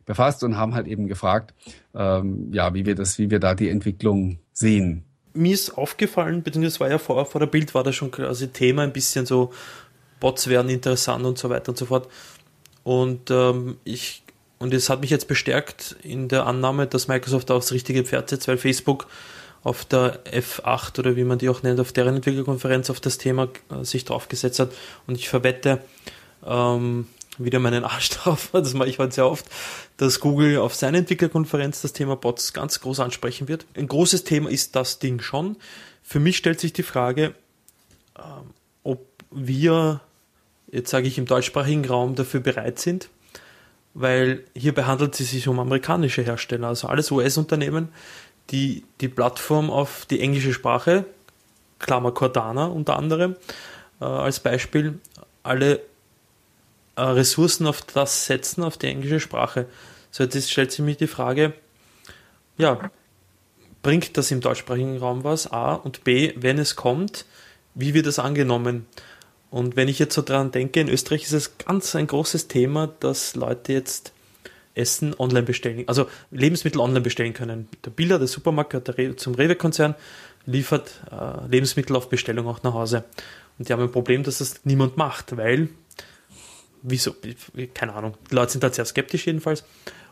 [0.06, 1.54] befasst und haben halt eben gefragt,
[1.94, 6.80] ähm, ja, wie wir das, wie wir da die Entwicklung sehen mir ist aufgefallen, beziehungsweise
[6.80, 9.52] war ja vor, vor der Bild war da schon quasi Thema ein bisschen so,
[10.20, 12.10] Bots werden interessant und so weiter und so fort.
[12.84, 14.24] Und ähm, ich
[14.60, 18.48] und es hat mich jetzt bestärkt in der Annahme, dass Microsoft aufs richtige Pferd setzt,
[18.50, 19.08] weil Facebook
[19.64, 23.48] auf der F8 oder wie man die auch nennt, auf deren Entwicklerkonferenz auf das Thema
[23.72, 24.72] äh, sich draufgesetzt hat.
[25.08, 25.80] Und ich verwette,
[26.46, 27.08] ähm,
[27.40, 29.46] wieder meinen Arsch drauf, das mache ich heute sehr oft,
[29.98, 33.66] dass Google auf seiner Entwicklerkonferenz das Thema Bots ganz groß ansprechen wird.
[33.76, 35.58] Ein großes Thema ist das Ding schon.
[36.04, 37.34] Für mich stellt sich die Frage,
[38.18, 40.02] ähm, ob wir,
[40.72, 43.10] jetzt sage ich im deutschsprachigen Raum, dafür bereit sind,
[43.94, 47.90] weil hierbei handelt es sich um amerikanische Hersteller, also alles US-Unternehmen,
[48.52, 51.06] die die Plattform auf die englische Sprache,
[51.80, 53.36] Klammer Cortana unter anderem,
[54.02, 55.00] äh, als Beispiel,
[55.44, 55.82] alle
[57.02, 59.68] Ressourcen auf das setzen, auf die englische Sprache.
[60.12, 61.54] So, jetzt stellt sich mir die Frage,
[62.58, 62.92] ja,
[63.82, 65.52] bringt das im deutschsprachigen Raum was?
[65.52, 67.26] A und B, wenn es kommt,
[67.76, 68.86] wie wird das angenommen?
[69.52, 72.88] Und wenn ich jetzt so dran denke, in Österreich ist es ganz ein großes Thema,
[73.00, 74.14] dass Leute jetzt
[74.76, 77.68] Essen online bestellen, also Lebensmittel online bestellen können.
[77.84, 79.96] Der Biller, der Supermarkt gehört der zum Rewe-Konzern,
[80.46, 83.04] liefert äh, Lebensmittel auf Bestellung auch nach Hause.
[83.58, 85.70] Und die haben ein Problem, dass das niemand macht, weil
[86.82, 87.16] wieso,
[87.74, 89.64] keine Ahnung, die Leute sind da sehr skeptisch jedenfalls.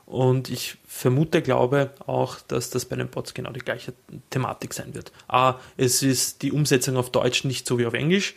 [0.06, 3.94] Und ich vermute, glaube auch, dass das bei den Bots genau die gleiche
[4.30, 5.12] Thematik sein wird.
[5.28, 8.36] A, es ist die Umsetzung auf Deutsch nicht so wie auf Englisch,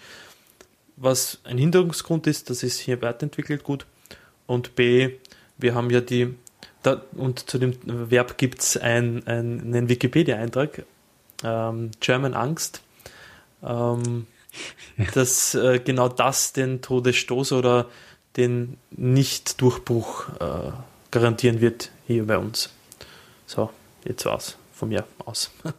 [0.97, 3.87] was ein Hinderungsgrund ist, das ist hier weiterentwickelt gut.
[4.47, 5.13] Und B,
[5.59, 6.35] wir haben ja die,
[6.83, 10.85] da, und zu dem Verb gibt es ein, ein, einen Wikipedia-Eintrag,
[11.45, 12.83] ähm, German Angst.
[13.63, 14.27] Ähm,
[15.15, 17.89] dass äh, genau das den Todesstoß oder
[18.37, 20.73] den Nicht-Durchbruch äh,
[21.11, 22.71] garantieren wird hier bei uns.
[23.47, 23.71] So,
[24.05, 25.51] jetzt war's von mir aus.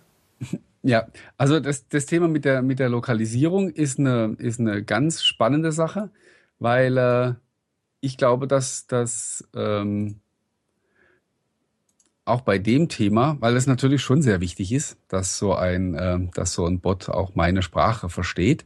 [0.84, 5.24] Ja, also das, das Thema mit der, mit der Lokalisierung ist eine, ist eine ganz
[5.24, 6.10] spannende Sache,
[6.58, 7.34] weil äh,
[8.00, 10.22] ich glaube, dass das ähm,
[12.26, 16.20] auch bei dem Thema, weil es natürlich schon sehr wichtig ist, dass so ein, äh,
[16.34, 18.66] dass so ein Bot auch meine Sprache versteht,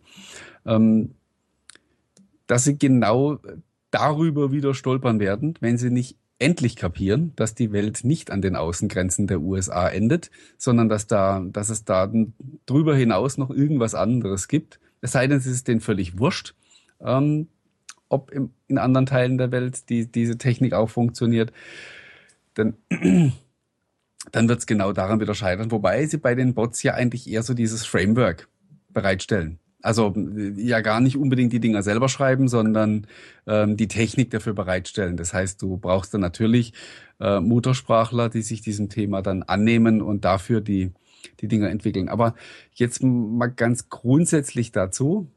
[0.65, 1.15] ähm,
[2.47, 3.39] dass sie genau
[3.95, 8.57] darüber wieder stolpern werden, wenn sie nicht endlich kapieren, dass die Welt nicht an den
[8.57, 12.11] Außengrenzen der USA endet, sondern dass da, dass es da
[12.65, 14.81] drüber hinaus noch irgendwas anderes gibt.
[14.99, 16.55] Es sei denn, es ist denen völlig wurscht,
[16.99, 17.47] ähm,
[18.09, 21.53] ob im, in anderen Teilen der Welt die, diese Technik auch funktioniert.
[22.55, 22.73] Dann,
[24.31, 25.71] dann wird es genau daran wieder scheitern.
[25.71, 28.47] Wobei sie bei den Bots ja eigentlich eher so dieses Framework
[28.93, 29.59] bereitstellen.
[29.85, 30.13] Also
[30.55, 33.07] ja gar nicht unbedingt die Dinger selber schreiben, sondern
[33.47, 35.17] ähm, die Technik dafür bereitstellen.
[35.17, 36.73] Das heißt, du brauchst dann natürlich
[37.19, 40.91] äh, Muttersprachler, die sich diesem Thema dann annehmen und dafür die,
[41.39, 42.09] die Dinger entwickeln.
[42.09, 42.35] Aber
[42.73, 45.29] jetzt mal ganz grundsätzlich dazu,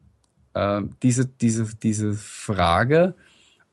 [0.55, 3.15] äh, diese, diese, diese Frage,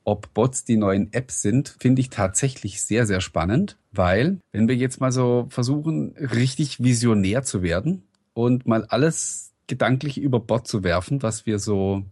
[0.04, 4.76] ob Bots die neuen Apps sind, finde ich tatsächlich sehr, sehr spannend, weil wenn wir
[4.76, 8.04] jetzt mal so versuchen, richtig visionär zu werden
[8.34, 12.04] und mal alles gedanklich über Bord zu werfen, was wir so,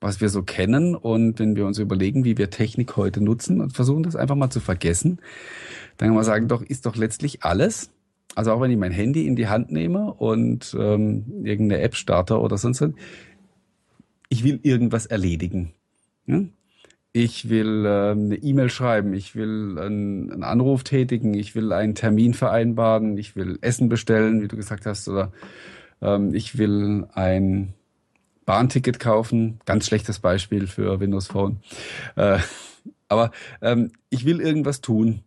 [0.00, 0.94] was wir so kennen.
[0.94, 4.50] Und wenn wir uns überlegen, wie wir Technik heute nutzen und versuchen das einfach mal
[4.50, 5.20] zu vergessen,
[5.96, 7.90] dann kann man sagen, doch, ist doch letztlich alles.
[8.34, 12.38] Also auch wenn ich mein Handy in die Hand nehme und ähm, irgendeine App starte
[12.38, 12.92] oder sonst was,
[14.28, 15.72] ich will irgendwas erledigen.
[16.26, 16.42] Ja?
[17.12, 21.96] Ich will äh, eine E-Mail schreiben, ich will einen, einen Anruf tätigen, ich will einen
[21.96, 25.32] Termin vereinbaren, ich will Essen bestellen, wie du gesagt hast, oder
[26.00, 27.74] ähm, ich will ein
[28.46, 31.60] Bahnticket kaufen, ganz schlechtes Beispiel für Windows Phone.
[32.16, 32.38] Äh,
[33.08, 33.30] aber
[33.60, 35.22] ähm, ich will irgendwas tun.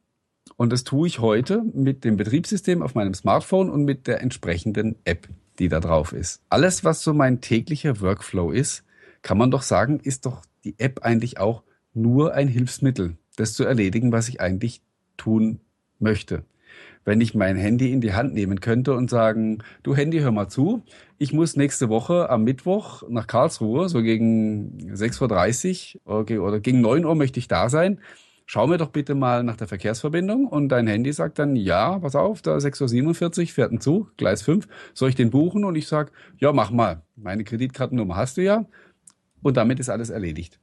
[0.56, 4.96] Und das tue ich heute mit dem Betriebssystem auf meinem Smartphone und mit der entsprechenden
[5.06, 5.28] App.
[5.60, 6.42] die da drauf ist.
[6.50, 8.84] Alles, was so mein täglicher Workflow ist,
[9.22, 11.64] kann man doch sagen, ist doch die App eigentlich auch
[11.94, 14.82] nur ein Hilfsmittel, das zu erledigen, was ich eigentlich
[15.18, 15.60] tun
[16.00, 16.44] möchte.
[17.06, 20.48] Wenn ich mein Handy in die Hand nehmen könnte und sagen, du Handy, hör mal
[20.48, 20.84] zu,
[21.18, 26.82] ich muss nächste Woche am Mittwoch nach Karlsruhe, so gegen 6.30 Uhr okay, oder gegen
[26.82, 28.00] 9 Uhr möchte ich da sein.
[28.46, 32.16] Schau mir doch bitte mal nach der Verkehrsverbindung und dein Handy sagt dann, ja, pass
[32.16, 35.64] auf, da 6.47 Uhr fährt ein Zug, Gleis 5, soll ich den buchen?
[35.64, 37.04] Und ich sag, ja, mach mal.
[37.16, 38.66] Meine Kreditkartennummer hast du ja.
[39.42, 40.60] Und damit ist alles erledigt.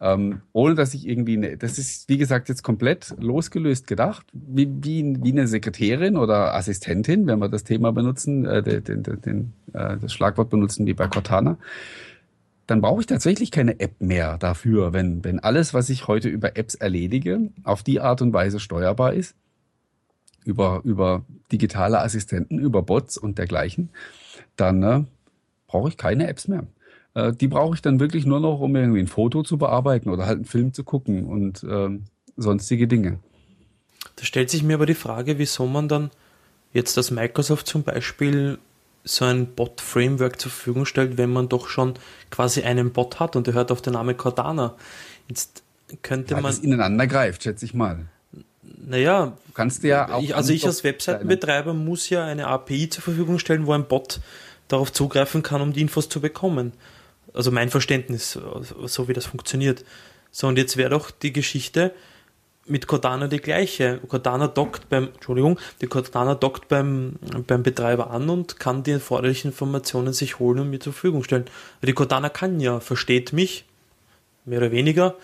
[0.00, 4.68] Ähm, ohne dass ich irgendwie, ne, das ist wie gesagt jetzt komplett losgelöst gedacht, wie,
[4.80, 9.52] wie, wie eine Sekretärin oder Assistentin, wenn wir das Thema benutzen, äh, den, den, den,
[9.72, 11.58] äh, das Schlagwort benutzen wie bei Cortana,
[12.68, 16.56] dann brauche ich tatsächlich keine App mehr dafür, wenn, wenn alles, was ich heute über
[16.56, 19.34] Apps erledige, auf die Art und Weise steuerbar ist,
[20.44, 23.90] über, über digitale Assistenten, über Bots und dergleichen,
[24.54, 25.04] dann äh,
[25.66, 26.66] brauche ich keine Apps mehr.
[27.18, 30.26] Äh, die brauche ich dann wirklich nur noch, um irgendwie ein Foto zu bearbeiten oder
[30.26, 31.88] halt einen Film zu gucken und äh,
[32.36, 33.18] sonstige Dinge.
[34.16, 36.10] Da stellt sich mir aber die Frage, wieso man dann
[36.72, 38.58] jetzt das Microsoft zum Beispiel
[39.02, 41.94] so ein Bot-Framework zur Verfügung stellt, wenn man doch schon
[42.30, 44.74] quasi einen Bot hat und der hört auf den Namen Cortana.
[45.28, 45.62] Jetzt
[46.02, 46.52] könnte Weil man.
[46.52, 48.06] Das ineinander greift, schätze ich mal.
[48.62, 50.22] Naja, du kannst ja auch.
[50.22, 54.20] Ich, also ich als Webseitenbetreiber muss ja eine API zur Verfügung stellen, wo ein Bot
[54.68, 56.72] darauf zugreifen kann, um die Infos zu bekommen.
[57.34, 58.38] Also mein Verständnis,
[58.86, 59.84] so wie das funktioniert.
[60.30, 61.92] So, und jetzt wäre doch die Geschichte
[62.68, 64.00] mit Cortana die gleiche.
[64.08, 67.16] Cortana dockt beim, Entschuldigung, die Cortana dockt beim,
[67.46, 71.46] beim Betreiber an und kann die erforderlichen Informationen sich holen und mir zur Verfügung stellen.
[71.82, 73.64] Die Cortana kann ja, versteht mich,
[74.44, 75.16] mehr oder weniger,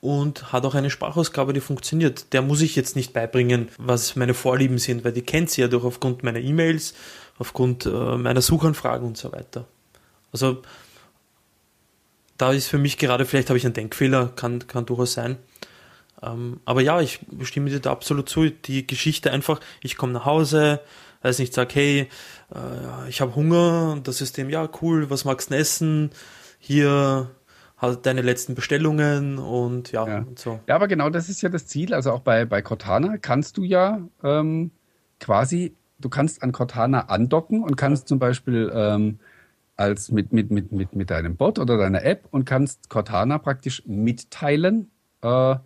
[0.00, 2.32] und hat auch eine Sprachausgabe, die funktioniert.
[2.32, 5.68] Der muss ich jetzt nicht beibringen, was meine Vorlieben sind, weil die kennt sie ja
[5.68, 6.94] durch aufgrund meiner E-Mails,
[7.38, 9.66] aufgrund äh, meiner Suchanfragen und so weiter.
[10.32, 10.62] Also
[12.38, 15.38] da ist für mich gerade, vielleicht habe ich einen Denkfehler, kann, kann durchaus sein.
[16.22, 18.50] Ähm, aber ja, ich stimme dir da absolut zu.
[18.50, 20.80] Die Geschichte einfach, ich komme nach Hause,
[21.22, 22.08] weiß nicht, sag, hey,
[22.54, 26.10] äh, ich habe Hunger und das System, ja, cool, was magst du essen?
[26.58, 27.30] Hier
[27.78, 30.18] halt deine letzten Bestellungen und ja, ja.
[30.18, 30.60] Und so.
[30.66, 31.92] Ja, aber genau das ist ja das Ziel.
[31.92, 34.70] Also auch bei, bei Cortana kannst du ja ähm,
[35.20, 39.18] quasi, du kannst an Cortana andocken und kannst zum Beispiel ähm,
[39.76, 43.82] als mit, mit, mit, mit, mit deinem Bot oder deiner App und kannst Cortana praktisch
[43.86, 44.90] mitteilen.
[45.22, 45.56] Äh,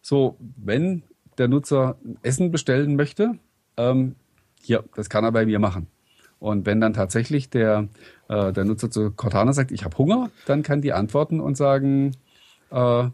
[0.00, 1.02] so, wenn
[1.38, 3.38] der Nutzer Essen bestellen möchte,
[3.76, 4.16] ähm,
[4.60, 5.86] hier, das kann er bei mir machen.
[6.38, 7.88] Und wenn dann tatsächlich der,
[8.28, 12.16] äh, der Nutzer zu Cortana sagt, ich habe Hunger, dann kann die antworten und sagen,
[12.70, 13.08] äh,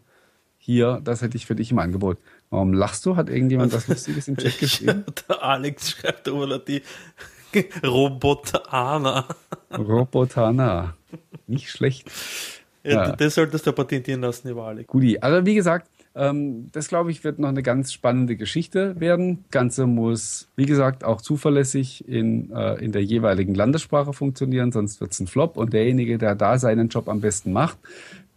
[0.58, 2.18] hier, das hätte ich für dich im Angebot.
[2.50, 3.16] Warum lachst du?
[3.16, 5.04] Hat irgendjemand was Lustiges im Chat geschrieben?
[5.28, 6.82] der Alex schreibt oder die
[7.84, 9.26] Robotana.
[9.76, 10.94] Robotana.
[11.46, 12.10] Nicht schlecht.
[12.82, 13.16] Ja, ja.
[13.16, 14.86] Das solltest du patentieren lassen, Alex.
[14.86, 15.18] Guti.
[15.18, 19.44] Also wie gesagt, ähm, das glaube ich wird noch eine ganz spannende Geschichte werden.
[19.44, 25.00] Das Ganze muss, wie gesagt, auch zuverlässig in, äh, in der jeweiligen Landessprache funktionieren, sonst
[25.00, 25.56] wird es ein Flop.
[25.56, 27.78] Und derjenige, der da seinen Job am besten macht,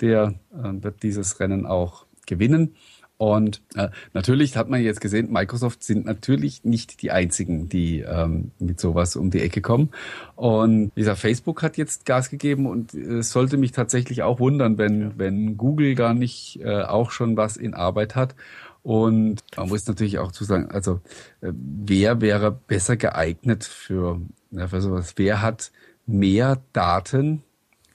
[0.01, 2.75] der äh, wird dieses Rennen auch gewinnen.
[3.17, 8.51] Und äh, natürlich hat man jetzt gesehen, Microsoft sind natürlich nicht die einzigen, die ähm,
[8.59, 9.91] mit sowas um die Ecke kommen.
[10.35, 14.77] Und wie gesagt, Facebook hat jetzt Gas gegeben und es sollte mich tatsächlich auch wundern,
[14.77, 15.11] wenn, ja.
[15.15, 18.35] wenn Google gar nicht äh, auch schon was in Arbeit hat.
[18.81, 20.99] Und man muss natürlich auch zu sagen, also
[21.41, 24.19] äh, wer wäre besser geeignet für,
[24.51, 25.13] ja, für sowas?
[25.15, 25.71] Wer hat
[26.05, 27.43] mehr Daten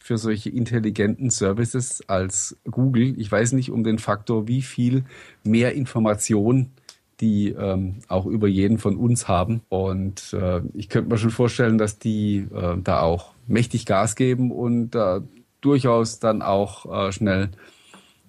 [0.08, 3.12] für solche intelligenten Services als Google.
[3.20, 5.04] Ich weiß nicht um den Faktor, wie viel
[5.44, 6.70] mehr Information
[7.20, 9.60] die ähm, auch über jeden von uns haben.
[9.68, 14.50] Und äh, ich könnte mir schon vorstellen, dass die äh, da auch mächtig Gas geben
[14.50, 15.20] und äh,
[15.60, 17.50] durchaus dann auch äh, schnell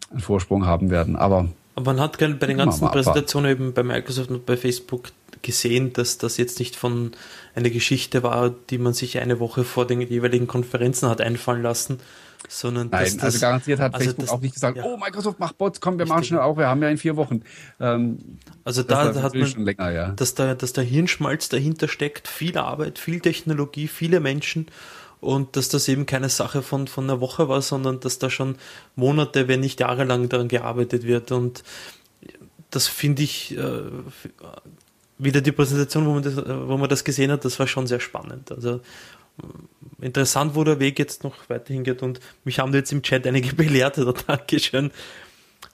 [0.10, 1.16] einen Vorsprung haben werden.
[1.16, 1.48] Aber
[1.82, 5.12] man hat bei den ganzen Präsentationen eben bei Microsoft und bei Facebook
[5.42, 7.12] gesehen, dass das jetzt nicht von
[7.56, 12.00] einer Geschichte war, die man sich eine Woche vor den jeweiligen Konferenzen hat einfallen lassen,
[12.48, 14.84] sondern Nein, das, also garantiert hat also Facebook das, auch nicht gesagt, ja.
[14.84, 17.42] oh, Microsoft macht Bots, komm, wir machen schnell auch, wir haben ja in vier Wochen.
[17.80, 20.10] Ähm, also da, da hat man, schon länger, ja.
[20.12, 24.68] dass, da, dass der Hirnschmalz dahinter steckt, viel Arbeit, viel Technologie, viele Menschen
[25.20, 28.56] und dass das eben keine Sache von, von einer Woche war, sondern dass da schon
[28.96, 31.64] Monate, wenn nicht jahrelang daran gearbeitet wird und
[32.72, 33.82] das finde ich äh,
[35.20, 38.00] wieder die Präsentation, wo man, das, wo man das gesehen hat, das war schon sehr
[38.00, 38.52] spannend.
[38.52, 38.82] Also
[40.02, 43.54] interessant, wo der Weg jetzt noch weiterhin geht und mich haben jetzt im Chat einige
[43.56, 44.92] belehrt, oder Dankeschön,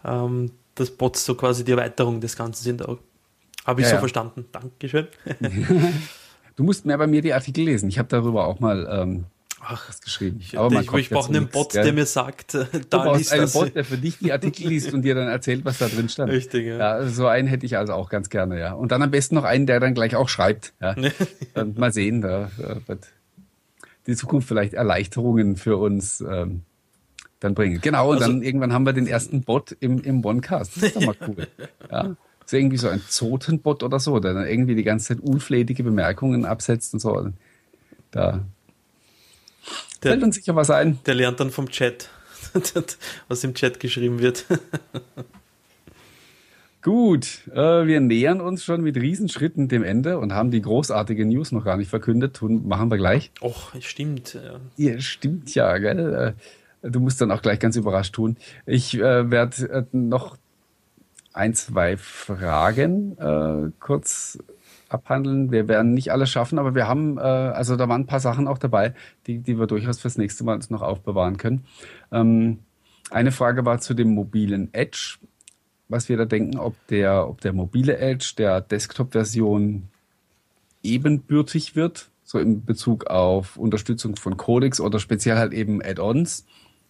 [0.03, 2.81] ähm, dass Bots so quasi die Erweiterung des Ganzen sind.
[2.81, 3.99] Habe ich ja, so ja.
[3.99, 4.45] verstanden.
[4.51, 5.07] Dankeschön.
[6.55, 7.89] Du musst mehr bei mir die Artikel lesen.
[7.89, 9.25] Ich habe darüber auch mal ähm,
[9.67, 10.37] Ach, was geschrieben.
[10.39, 13.49] Ich, Aber ich, ich brauche einen Bot, der mir sagt, äh, da du liest einen.
[13.49, 16.31] Bot, der für dich die Artikel liest und dir dann erzählt, was da drin stand.
[16.31, 16.77] Richtig, ja.
[16.77, 17.07] ja.
[17.07, 18.73] So einen hätte ich also auch ganz gerne, ja.
[18.73, 20.73] Und dann am besten noch einen, der dann gleich auch schreibt.
[20.81, 20.95] Ja.
[21.75, 22.51] mal sehen, da
[22.85, 23.07] wird
[24.07, 26.61] die Zukunft vielleicht Erleichterungen für uns ähm,
[27.39, 27.79] dann bringen.
[27.81, 30.77] Genau, und also, dann irgendwann haben wir den ersten Bot im, im OneCast.
[30.77, 31.47] Das ist doch mal cool.
[31.91, 32.15] ja.
[32.39, 35.83] Das ist irgendwie so ein Zotenbot oder so, der dann irgendwie die ganze Zeit unflätige
[35.83, 37.31] Bemerkungen absetzt und so.
[38.11, 38.45] Da
[40.05, 40.99] der, fällt uns sicher was ein.
[41.05, 42.09] Der lernt dann vom Chat,
[43.27, 44.45] was im Chat geschrieben wird.
[46.81, 51.51] Gut, äh, wir nähern uns schon mit Riesenschritten dem Ende und haben die großartige News
[51.51, 52.35] noch gar nicht verkündet.
[52.35, 53.31] Tun, machen wir gleich.
[53.41, 54.35] Och, stimmt.
[54.35, 56.35] Ja, ja stimmt ja, gell?
[56.83, 58.37] Äh, du musst dann auch gleich ganz überrascht tun.
[58.67, 60.37] Ich äh, werde äh, noch
[61.33, 64.37] ein, zwei Fragen äh, kurz
[64.89, 65.51] abhandeln.
[65.51, 68.47] Wir werden nicht alles schaffen, aber wir haben, äh, also da waren ein paar Sachen
[68.47, 68.93] auch dabei,
[69.27, 71.65] die, die wir durchaus fürs nächste Mal uns noch aufbewahren können.
[72.11, 72.59] Ähm,
[73.11, 75.17] eine Frage war zu dem mobilen Edge,
[75.87, 79.89] was wir da denken, ob der, ob der mobile Edge der Desktop-Version
[80.83, 86.45] ebenbürtig wird, so in Bezug auf Unterstützung von Codecs oder speziell halt eben Add-ons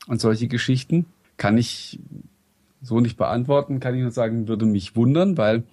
[0.08, 1.06] und solche Geschichten.
[1.38, 2.00] Kann ich
[2.82, 5.64] so nicht beantworten, kann ich nur sagen, würde mich wundern, weil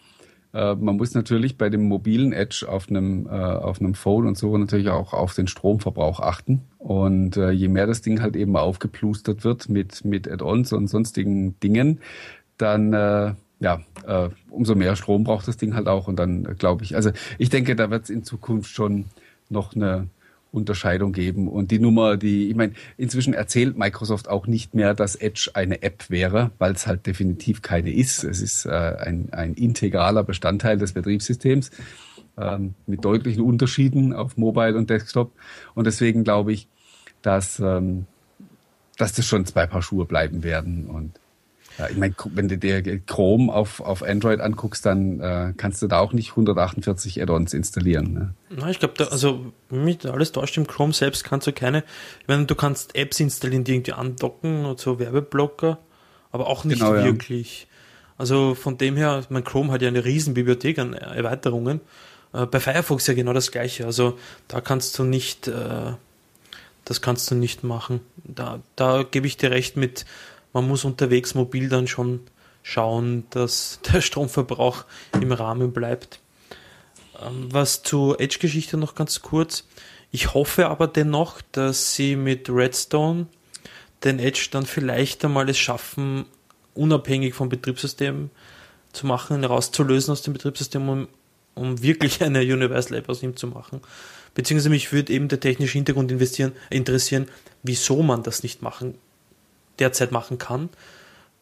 [0.52, 4.36] äh, man muss natürlich bei dem mobilen Edge auf einem, äh, auf einem Phone und
[4.36, 6.62] so natürlich auch auf den Stromverbrauch achten.
[6.78, 11.58] Und äh, je mehr das Ding halt eben aufgeplustert wird mit, mit Add-ons und sonstigen
[11.60, 12.00] Dingen,
[12.58, 16.08] dann äh, ja, äh, umso mehr Strom braucht das Ding halt auch.
[16.08, 19.06] Und dann äh, glaube ich, also ich denke, da wird es in Zukunft schon
[19.48, 20.08] noch eine
[20.52, 21.48] Unterscheidung geben.
[21.48, 25.82] Und die Nummer, die, ich meine, inzwischen erzählt Microsoft auch nicht mehr, dass Edge eine
[25.82, 28.22] App wäre, weil es halt definitiv keine ist.
[28.22, 31.70] Es ist äh, ein, ein integraler Bestandteil des Betriebssystems
[32.36, 35.32] ähm, mit deutlichen Unterschieden auf Mobile und Desktop.
[35.74, 36.68] Und deswegen glaube ich,
[37.22, 38.06] dass, ähm,
[38.98, 40.86] dass das schon zwei Paar Schuhe bleiben werden.
[40.86, 41.18] Und
[41.78, 45.86] ja, ich meine, wenn du dir Chrome auf, auf Android anguckst, dann äh, kannst du
[45.86, 48.12] da auch nicht 148 Add-ons installieren.
[48.12, 48.34] Ne?
[48.50, 51.84] Na, ich glaube, also mit alles täuscht im Chrome selbst kannst du keine,
[52.20, 55.78] ich meine, du kannst Apps installieren, die irgendwie andocken und so Werbeblocker,
[56.30, 57.62] aber auch nicht genau, wirklich.
[57.62, 57.66] Ja.
[58.18, 61.80] Also von dem her, mein Chrome hat ja eine riesen Bibliothek an Erweiterungen.
[62.32, 63.86] Äh, bei Firefox ja genau das gleiche.
[63.86, 64.18] Also
[64.48, 65.92] da kannst du nicht, äh,
[66.84, 68.00] das kannst du nicht machen.
[68.24, 70.04] Da, da gebe ich dir recht mit
[70.52, 72.20] man muss unterwegs mobil dann schon
[72.62, 74.84] schauen, dass der Stromverbrauch
[75.20, 76.20] im Rahmen bleibt.
[77.20, 79.64] Ähm, was zur Edge-Geschichte noch ganz kurz.
[80.10, 83.26] Ich hoffe aber dennoch, dass sie mit Redstone
[84.04, 86.26] den Edge dann vielleicht einmal es schaffen,
[86.74, 88.30] unabhängig vom Betriebssystem
[88.92, 91.08] zu machen, rauszulösen aus dem Betriebssystem, um,
[91.54, 93.80] um wirklich eine Universal App aus ihm zu machen.
[94.34, 97.28] Beziehungsweise mich würde eben der technische Hintergrund interessieren,
[97.62, 98.98] wieso man das nicht machen
[99.78, 100.68] derzeit machen kann.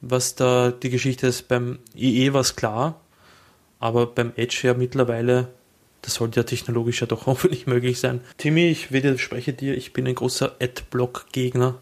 [0.00, 3.00] Was da die Geschichte ist, beim IE war es klar,
[3.78, 5.48] aber beim Edge ja mittlerweile,
[6.02, 8.20] das sollte ja technologisch ja doch hoffentlich möglich sein.
[8.38, 11.78] Timmy, ich widerspreche dir, ich bin ein großer Adblock-Gegner.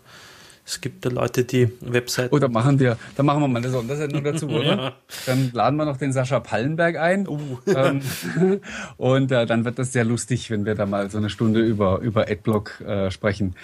[0.69, 2.35] Es gibt da Leute, die Webseiten.
[2.35, 4.77] Oder oh, machen wir, dann machen wir mal eine Sondersendung dazu, oder?
[4.77, 4.93] ja.
[5.25, 7.27] Dann laden wir noch den Sascha Pallenberg ein.
[7.27, 7.57] Uh.
[7.67, 8.03] Ähm,
[8.99, 12.01] und äh, dann wird das sehr lustig, wenn wir da mal so eine Stunde über,
[12.01, 13.55] über Adblock äh, sprechen.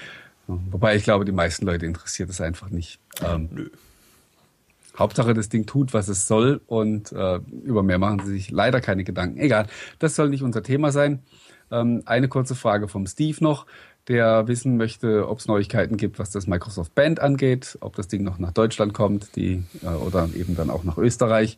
[0.47, 2.99] Wobei ich glaube, die meisten Leute interessiert es einfach nicht.
[3.23, 3.71] Ähm, Nö.
[4.99, 8.81] Hauptsache, das Ding tut, was es soll und äh, über mehr machen sie sich leider
[8.81, 9.39] keine Gedanken.
[9.41, 9.67] Egal,
[9.99, 11.21] das soll nicht unser Thema sein.
[11.71, 13.67] Ähm, eine kurze Frage vom Steve noch,
[14.07, 18.23] der wissen möchte, ob es Neuigkeiten gibt, was das Microsoft Band angeht, ob das Ding
[18.23, 21.57] noch nach Deutschland kommt die, äh, oder eben dann auch nach Österreich.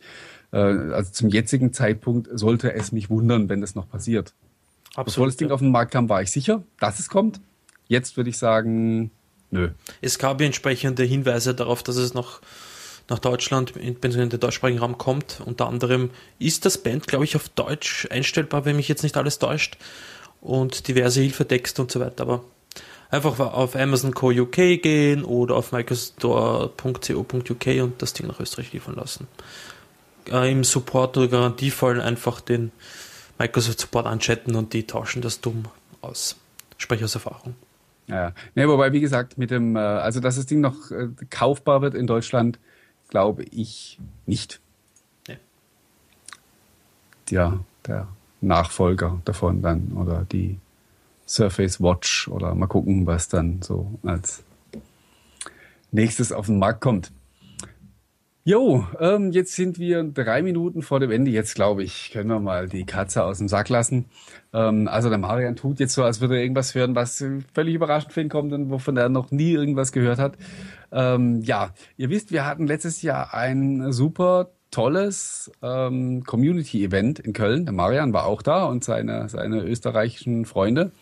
[0.51, 4.33] Äh, also zum jetzigen Zeitpunkt sollte es mich wundern, wenn das noch passiert.
[4.95, 5.53] Absolut, Bevor das Ding ja.
[5.53, 7.39] auf den Markt kam, war ich sicher, dass es kommt.
[7.87, 9.11] Jetzt würde ich sagen,
[9.51, 9.69] nö.
[10.01, 12.41] Es gab ja entsprechende Hinweise darauf, dass es noch
[13.09, 15.41] nach Deutschland, in den deutschsprachigen Raum kommt.
[15.45, 16.09] Unter anderem
[16.39, 19.77] ist das Band, glaube ich, auf Deutsch einstellbar, wenn mich jetzt nicht alles täuscht.
[20.41, 22.23] Und diverse Hilfetexte und so weiter.
[22.23, 22.43] Aber
[23.09, 24.29] einfach auf Amazon Co.
[24.31, 29.27] UK gehen oder auf microstore.co.uk und das Ding nach Österreich liefern lassen.
[30.29, 32.71] Äh, Im Support oder Garantiefall einfach den
[33.39, 35.65] Microsoft Support anchatten und die tauschen das dumm
[36.01, 36.35] aus.
[36.77, 37.55] Spreche aus Erfahrung.
[38.07, 41.81] Ja, nee, wobei, wie gesagt, mit dem, äh, also dass das Ding noch äh, kaufbar
[41.81, 42.59] wird in Deutschland,
[43.09, 44.61] glaube ich nicht.
[45.27, 45.37] Nee.
[47.29, 48.07] Ja, der
[48.39, 50.57] Nachfolger davon dann oder die
[51.27, 54.43] Surface Watch oder mal gucken, was dann so als
[55.91, 57.11] nächstes auf den Markt kommt.
[58.47, 61.31] Jo, ähm, jetzt sind wir drei Minuten vor dem Ende.
[61.31, 64.05] Jetzt glaube ich, können wir mal die Katze aus dem Sack lassen.
[64.53, 67.21] Ähm, also der Marian tut jetzt so, als würde er irgendwas hören, was
[67.53, 70.37] völlig überraschend für ihn kommt und wovon er noch nie irgendwas gehört hat.
[70.93, 77.65] Ähm, ja, ihr wisst, wir hatten letztes Jahr ein super tolles ähm, Community-Event in Köln.
[77.65, 80.93] Der Marian war auch da und seine, seine österreichischen Freunde.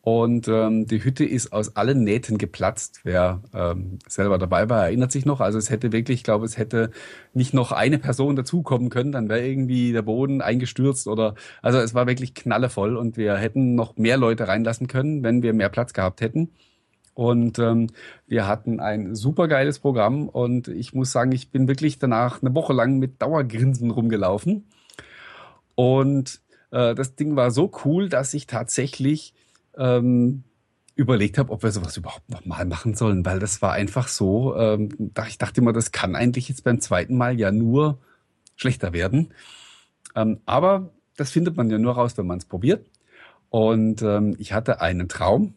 [0.00, 3.00] Und ähm, die Hütte ist aus allen Nähten geplatzt.
[3.04, 5.40] Wer ähm, selber dabei war, erinnert sich noch.
[5.40, 6.90] Also es hätte wirklich, ich glaube, es hätte
[7.34, 11.94] nicht noch eine Person dazukommen können, dann wäre irgendwie der Boden eingestürzt oder also es
[11.94, 15.92] war wirklich knallevoll und wir hätten noch mehr Leute reinlassen können, wenn wir mehr Platz
[15.92, 16.50] gehabt hätten.
[17.18, 17.88] Und ähm,
[18.28, 22.72] wir hatten ein supergeiles Programm und ich muss sagen, ich bin wirklich danach eine Woche
[22.72, 24.68] lang mit Dauergrinsen rumgelaufen.
[25.74, 26.40] Und
[26.70, 29.34] äh, das Ding war so cool, dass ich tatsächlich
[29.78, 30.44] ähm,
[30.94, 35.12] überlegt habe, ob wir sowas überhaupt nochmal machen sollen, weil das war einfach so, ähm,
[35.28, 37.98] ich dachte immer, das kann eigentlich jetzt beim zweiten Mal ja nur
[38.56, 39.32] schlechter werden.
[40.16, 42.84] Ähm, aber das findet man ja nur raus, wenn man es probiert.
[43.48, 45.54] Und ähm, ich hatte einen Traum,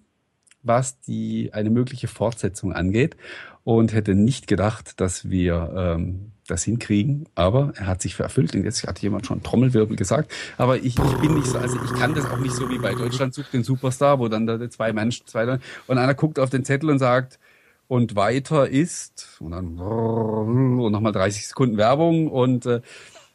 [0.63, 3.17] was die eine mögliche Fortsetzung angeht
[3.63, 8.53] und hätte nicht gedacht, dass wir ähm, das hinkriegen, aber er hat sich erfüllt.
[8.53, 10.31] Und jetzt hat jemand schon Trommelwirbel gesagt.
[10.57, 12.93] Aber ich, ich bin nicht so, also ich kann das auch nicht so wie bei
[12.93, 16.65] Deutschland sucht den Superstar, wo dann da zwei Menschen, zwei, und einer guckt auf den
[16.65, 17.39] Zettel und sagt,
[17.87, 22.79] und weiter ist, und dann und nochmal 30 Sekunden Werbung und äh,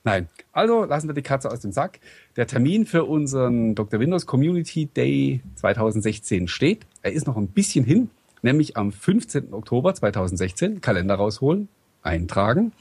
[0.02, 0.28] nein.
[0.52, 2.00] Also lassen wir die Katze aus dem Sack.
[2.36, 4.00] Der Termin für unseren Dr.
[4.00, 6.86] Windows Community Day 2016 steht.
[7.02, 8.08] Er ist noch ein bisschen hin,
[8.40, 9.52] nämlich am 15.
[9.52, 10.80] Oktober 2016.
[10.80, 11.68] Kalender rausholen,
[12.02, 12.72] eintragen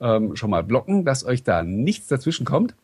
[0.00, 2.74] ähm, schon mal blocken, dass euch da nichts dazwischen kommt.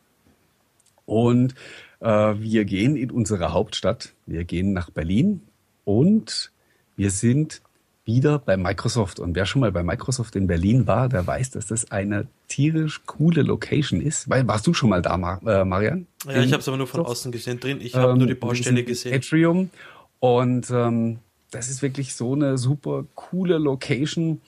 [1.05, 1.55] Und
[2.01, 4.13] äh, wir gehen in unsere Hauptstadt.
[4.27, 5.41] Wir gehen nach Berlin
[5.85, 6.51] und
[6.97, 7.63] wir sind
[8.05, 9.19] wieder bei Microsoft.
[9.19, 13.03] Und wer schon mal bei Microsoft in Berlin war, der weiß, dass das eine tierisch
[13.05, 14.31] coole Location ist.
[14.31, 16.07] Weil, warst du schon mal da, Mar äh, Marian?
[16.25, 17.81] Ja, ich habe es aber nur von außen gesehen drin.
[17.81, 19.15] Ich habe ähm, nur die Baustelle gesehen.
[19.15, 19.71] Atrium.
[20.21, 21.19] Und ähm,
[21.51, 24.41] das ist wirklich so eine super coole Location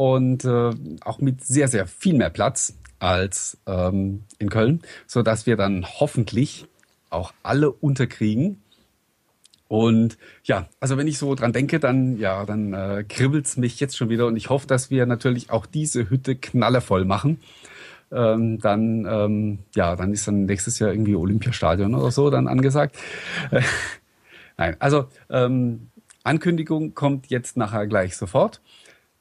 [0.00, 0.70] und äh,
[1.04, 5.84] auch mit sehr, sehr viel mehr Platz als ähm, in Köln, so dass wir dann
[5.84, 6.66] hoffentlich
[7.10, 8.62] auch alle unterkriegen.
[9.68, 13.94] Und ja, also wenn ich so dran denke, dann ja, dann äh, kribbelt's mich jetzt
[13.94, 17.38] schon wieder und ich hoffe, dass wir natürlich auch diese Hütte knallevoll machen.
[18.10, 22.96] Ähm, dann ähm, ja, dann ist dann nächstes Jahr irgendwie Olympiastadion oder so dann angesagt.
[24.56, 25.90] Nein, also ähm,
[26.24, 28.62] Ankündigung kommt jetzt nachher gleich sofort.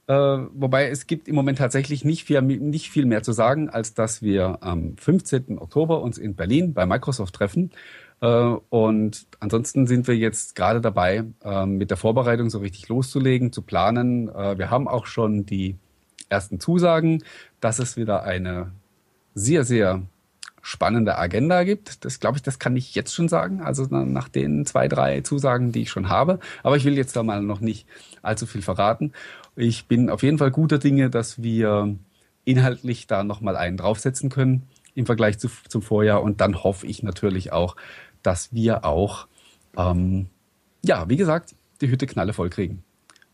[0.09, 3.93] Äh, wobei es gibt im Moment tatsächlich nicht viel, nicht viel mehr zu sagen, als
[3.93, 5.59] dass wir am 15.
[5.59, 7.69] Oktober uns in Berlin bei Microsoft treffen.
[8.19, 13.53] Äh, und ansonsten sind wir jetzt gerade dabei, äh, mit der Vorbereitung so richtig loszulegen,
[13.53, 14.29] zu planen.
[14.29, 15.75] Äh, wir haben auch schon die
[16.27, 17.23] ersten Zusagen,
[17.61, 18.71] dass es wieder eine
[19.35, 20.01] sehr, sehr
[20.61, 22.03] spannende Agenda gibt.
[22.03, 23.61] Das glaube ich, das kann ich jetzt schon sagen.
[23.61, 26.39] Also nach den zwei, drei Zusagen, die ich schon habe.
[26.63, 27.87] Aber ich will jetzt da mal noch nicht
[28.21, 29.13] allzu viel verraten.
[29.59, 31.97] Ich bin auf jeden Fall guter Dinge, dass wir
[32.45, 36.23] inhaltlich da nochmal einen draufsetzen können im Vergleich zu, zum Vorjahr.
[36.23, 37.75] Und dann hoffe ich natürlich auch,
[38.23, 39.27] dass wir auch,
[39.75, 40.27] ähm,
[40.81, 42.83] ja, wie gesagt, die Hütte knalle voll kriegen.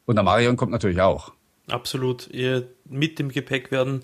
[0.08, 1.32] Und der Marion kommt natürlich auch.
[1.68, 2.28] Absolut.
[2.32, 4.02] Ihr mit dem Gepäck werden,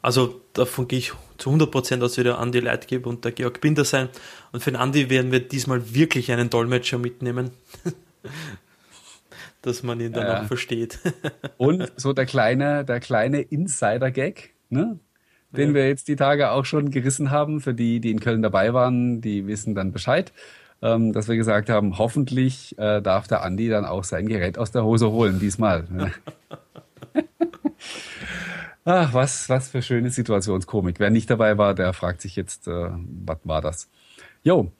[0.00, 3.84] also davon gehe ich zu 100% aus, wie der Andi Leitgeber und der Georg Binder
[3.84, 4.10] sein.
[4.52, 7.50] Und für den Andi werden wir diesmal wirklich einen Dolmetscher mitnehmen.
[9.62, 10.42] dass man ihn dann ja.
[10.42, 10.98] auch versteht.
[11.56, 14.98] Und so der kleine, der kleine Insider-Gag, ne?
[15.50, 15.74] den ja.
[15.74, 17.60] wir jetzt die Tage auch schon gerissen haben.
[17.60, 20.32] Für die, die in Köln dabei waren, die wissen dann Bescheid.
[20.80, 24.70] Ähm, dass wir gesagt haben, hoffentlich äh, darf der Andi dann auch sein Gerät aus
[24.70, 25.84] der Hose holen, diesmal.
[25.90, 26.12] Ne?
[28.84, 31.00] Ach, was, was für schöne Situationskomik.
[31.00, 32.90] Wer nicht dabei war, der fragt sich jetzt, äh,
[33.24, 33.88] was war das?
[34.44, 34.70] Jo.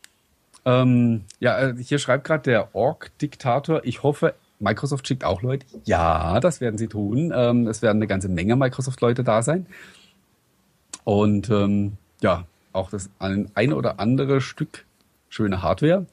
[0.65, 3.81] Ähm, ja, äh, hier schreibt gerade der Org-Diktator.
[3.85, 5.67] Ich hoffe, Microsoft schickt auch Leute.
[5.85, 7.33] Ja, das werden sie tun.
[7.35, 9.67] Ähm, es werden eine ganze Menge Microsoft-Leute da sein.
[11.05, 14.85] Und ähm, ja, auch das ein, ein oder andere Stück
[15.29, 16.07] schöne Hardware,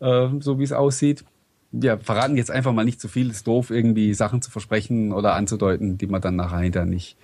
[0.00, 1.24] äh, so wie es aussieht.
[1.70, 3.30] Wir verraten jetzt einfach mal nicht zu viel.
[3.30, 7.16] Ist doof, irgendwie Sachen zu versprechen oder anzudeuten, die man dann nachher hinter nicht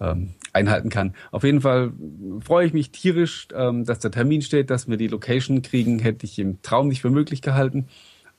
[0.00, 1.14] ähm, einhalten kann.
[1.30, 1.92] Auf jeden Fall
[2.40, 5.98] freue ich mich tierisch, ähm, dass der Termin steht, dass wir die Location kriegen.
[5.98, 7.88] Hätte ich im Traum nicht für möglich gehalten.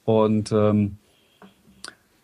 [0.05, 0.97] Und ähm,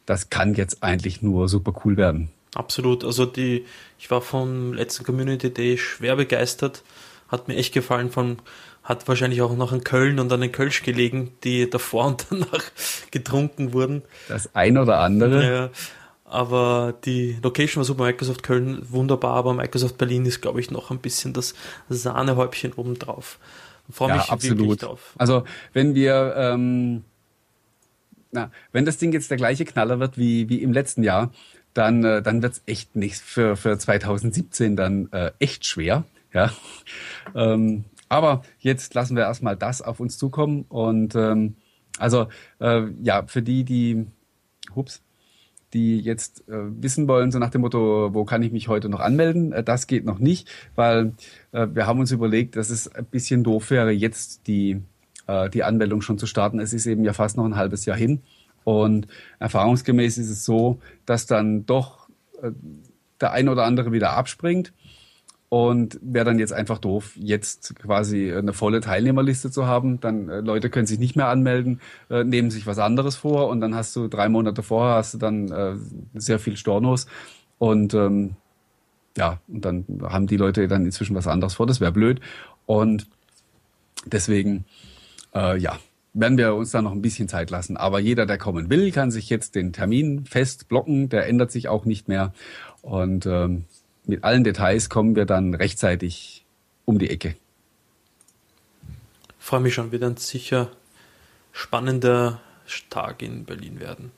[0.09, 2.29] das kann jetzt eigentlich nur super cool werden.
[2.55, 3.05] Absolut.
[3.05, 3.65] Also die,
[3.99, 6.81] ich war vom letzten Community Day schwer begeistert.
[7.27, 8.37] Hat mir echt gefallen von,
[8.83, 12.63] hat wahrscheinlich auch noch in Köln und an den Kölsch gelegen, die davor und danach
[13.11, 14.01] getrunken wurden.
[14.27, 15.47] Das ein oder andere.
[15.47, 15.69] Ja,
[16.25, 20.89] Aber die Location war super, Microsoft Köln wunderbar, aber Microsoft Berlin ist, glaube ich, noch
[20.89, 21.53] ein bisschen das
[21.87, 23.37] Sahnehäubchen obendrauf.
[23.91, 24.81] Freue mich ja, absolut.
[24.81, 25.13] drauf.
[25.19, 25.43] Also
[25.73, 27.03] wenn wir, ähm,
[28.31, 31.31] na, wenn das Ding jetzt der gleiche Knaller wird wie, wie im letzten Jahr,
[31.73, 36.05] dann, äh, dann wird's echt nichts für, für 2017 dann äh, echt schwer.
[36.33, 36.51] Ja.
[37.35, 40.65] Ähm, aber jetzt lassen wir erstmal das auf uns zukommen.
[40.67, 41.57] Und ähm,
[41.99, 42.27] also
[42.59, 44.07] äh, ja, für die, die,
[44.75, 45.03] hups,
[45.73, 48.99] die jetzt äh, wissen wollen, so nach dem Motto, wo kann ich mich heute noch
[48.99, 49.51] anmelden?
[49.53, 51.13] Äh, das geht noch nicht, weil
[51.51, 54.81] äh, wir haben uns überlegt, dass es ein bisschen doof wäre, jetzt die,
[55.29, 56.59] äh, die Anmeldung schon zu starten.
[56.59, 58.21] Es ist eben ja fast noch ein halbes Jahr hin.
[58.63, 59.07] Und
[59.39, 62.09] erfahrungsgemäß ist es so, dass dann doch
[62.41, 62.51] äh,
[63.21, 64.73] der ein oder andere wieder abspringt.
[65.51, 69.99] Und wäre dann jetzt einfach doof, jetzt quasi eine volle Teilnehmerliste zu haben.
[69.99, 73.59] Dann äh, Leute können sich nicht mehr anmelden, äh, nehmen sich was anderes vor und
[73.61, 75.73] dann hast du drei Monate vorher hast du dann äh,
[76.13, 77.07] sehr viel Stornos
[77.57, 78.35] und ähm,
[79.17, 81.67] ja, und dann haben die Leute dann inzwischen was anderes vor.
[81.67, 82.21] Das wäre blöd.
[82.65, 83.07] Und
[84.05, 84.65] deswegen,
[85.33, 85.79] äh, ja,
[86.13, 87.77] werden wir uns da noch ein bisschen Zeit lassen.
[87.77, 91.09] Aber jeder, der kommen will, kann sich jetzt den Termin fest blocken.
[91.09, 92.33] Der ändert sich auch nicht mehr.
[92.81, 93.65] Und ähm,
[94.05, 96.45] mit allen Details kommen wir dann rechtzeitig
[96.85, 97.35] um die Ecke.
[99.37, 100.69] Freue mich schon, wird ein sicher
[101.51, 102.39] spannender
[102.89, 104.11] Tag in Berlin werden.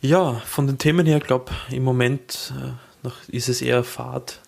[0.00, 4.40] Ja, von den Themen her, glaube im Moment äh, noch ist es eher Fahrt,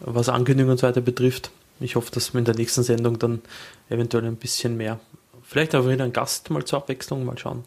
[0.00, 1.50] was Ankündigungen und so weiter betrifft.
[1.82, 3.42] Ich hoffe, dass wir in der nächsten Sendung dann
[3.88, 5.00] eventuell ein bisschen mehr,
[5.42, 7.64] vielleicht auch wieder ein Gast mal zur Abwechslung, mal schauen.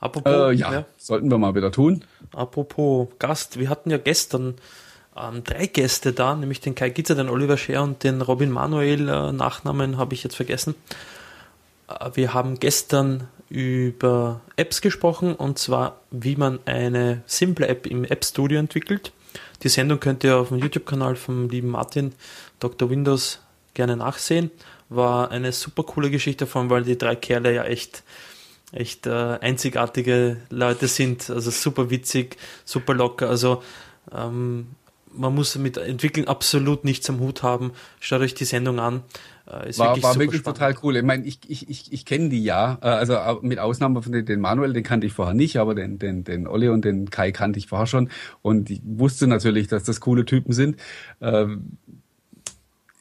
[0.00, 2.04] Apropos, äh, ja, ja, sollten wir mal wieder tun.
[2.32, 4.56] Apropos Gast, wir hatten ja gestern
[5.16, 9.08] ähm, drei Gäste da, nämlich den Kai Gitzer, den Oliver Scher und den Robin Manuel,
[9.08, 10.74] äh, Nachnamen habe ich jetzt vergessen.
[11.88, 18.04] Äh, wir haben gestern über Apps gesprochen und zwar, wie man eine simple App im
[18.04, 19.12] App Studio entwickelt.
[19.62, 22.12] Die Sendung könnt ihr auf dem YouTube-Kanal vom lieben Martin,
[22.60, 22.90] Dr.
[22.90, 23.40] Windows,
[23.74, 24.50] gerne nachsehen.
[24.88, 28.02] War eine super coole Geschichte, vor allem weil die drei Kerle ja echt
[28.74, 33.28] echt äh, einzigartige Leute sind, also super witzig, super locker.
[33.28, 33.62] Also
[34.12, 34.68] ähm,
[35.16, 37.72] man muss mit Entwickeln absolut nichts am Hut haben.
[38.00, 39.02] Schaut euch die Sendung an.
[39.46, 40.96] Äh, ist war wirklich, war wirklich total cool.
[40.96, 42.78] Ich meine, ich, ich, ich, ich kenne die ja.
[42.82, 45.98] Äh, also mit Ausnahme von den, den Manuel, den kannte ich vorher nicht, aber den,
[45.98, 48.10] den, den Olli und den Kai kannte ich vorher schon.
[48.42, 50.76] Und ich wusste natürlich, dass das coole Typen sind.
[51.20, 51.78] Ähm,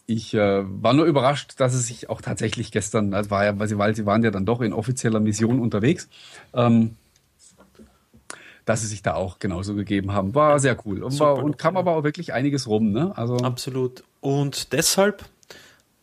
[0.05, 3.67] ich äh, war nur überrascht, dass es sich auch tatsächlich gestern, also war ja, weil
[3.67, 6.09] sie, weil sie waren ja dann doch in offizieller Mission unterwegs.
[6.53, 6.97] Ähm,
[8.65, 10.35] dass sie sich da auch genauso gegeben haben.
[10.35, 12.91] War sehr cool und, war, und kam aber auch wirklich einiges rum.
[12.91, 13.11] Ne?
[13.15, 14.03] Also Absolut.
[14.21, 15.25] Und deshalb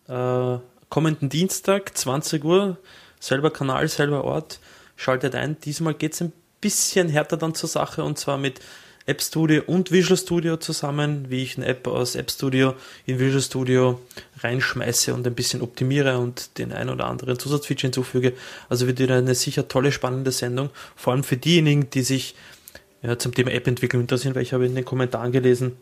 [0.08, 0.58] äh,
[0.88, 2.76] kommenden Dienstag, 20 Uhr,
[3.18, 4.60] selber Kanal, selber Ort,
[4.96, 5.56] schaltet ein.
[5.60, 8.60] Diesmal geht es ein bisschen härter dann zur Sache und zwar mit
[9.06, 12.74] App Studio und Visual Studio zusammen, wie ich eine App aus App Studio
[13.06, 14.00] in Visual Studio
[14.40, 18.34] reinschmeiße und ein bisschen optimiere und den ein oder anderen Zusatzfeature hinzufüge.
[18.68, 22.34] Also wird wieder eine sicher tolle, spannende Sendung, vor allem für diejenigen, die sich
[23.02, 25.72] ja, zum Thema App-Entwicklung interessieren, weil ich habe in den Kommentaren gelesen,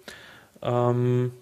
[0.63, 1.33] ähm,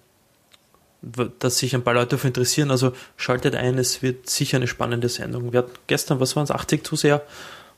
[1.03, 2.71] dass sich ein paar Leute dafür interessieren.
[2.71, 5.53] Also schaltet ein, es wird sicher eine spannende Sendung.
[5.53, 7.23] Wir hatten gestern, was waren es, 80 Zuseher,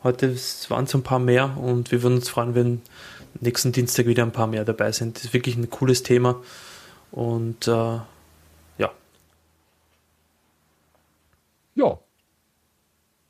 [0.02, 0.34] heute
[0.68, 2.80] waren es ein paar mehr und wir würden uns freuen, wenn
[3.40, 5.16] nächsten Dienstag wieder ein paar mehr dabei sind.
[5.16, 6.42] Das ist wirklich ein cooles Thema
[7.10, 8.92] und äh, ja.
[11.74, 11.98] Ja,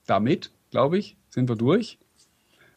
[0.07, 1.99] damit, glaube ich, sind wir durch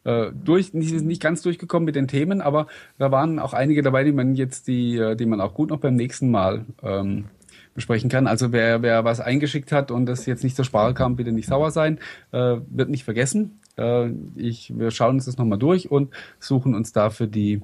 [0.03, 2.67] äh, durch, nicht, nicht ganz durchgekommen mit den Themen, aber
[2.97, 5.79] da waren auch einige dabei, die man jetzt, die, äh, die man auch gut noch
[5.79, 7.25] beim nächsten Mal ähm,
[7.73, 8.27] besprechen kann.
[8.27, 11.47] Also wer, wer was eingeschickt hat und das jetzt nicht zur Sprache kam, bitte nicht
[11.47, 11.99] sauer sein,
[12.31, 13.59] äh, wird nicht vergessen.
[13.77, 17.61] Äh, ich, wir schauen uns das nochmal durch und suchen uns da für die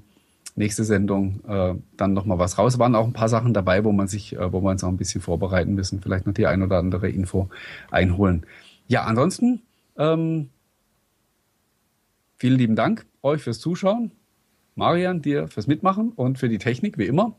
[0.55, 2.80] nächste Sendung äh, dann nochmal was raus.
[2.80, 4.97] Waren auch ein paar Sachen dabei, wo man sich, äh, wo wir uns auch ein
[4.97, 7.49] bisschen vorbereiten müssen, vielleicht noch die ein oder andere Info
[7.91, 8.45] einholen.
[8.88, 9.62] Ja, ansonsten
[9.97, 10.49] ähm,
[12.39, 14.12] Vielen lieben Dank euch fürs Zuschauen.
[14.76, 17.36] Marian, dir fürs Mitmachen und für die Technik, wie immer.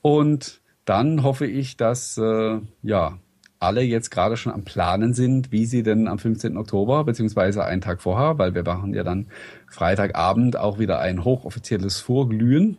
[0.00, 3.18] Und dann hoffe ich, dass äh, ja
[3.60, 6.56] alle jetzt gerade schon am Planen sind, wie sie denn am 15.
[6.56, 9.26] Oktober, beziehungsweise einen Tag vorher, weil wir machen ja dann
[9.70, 12.78] Freitagabend auch wieder ein hochoffizielles Vorglühen,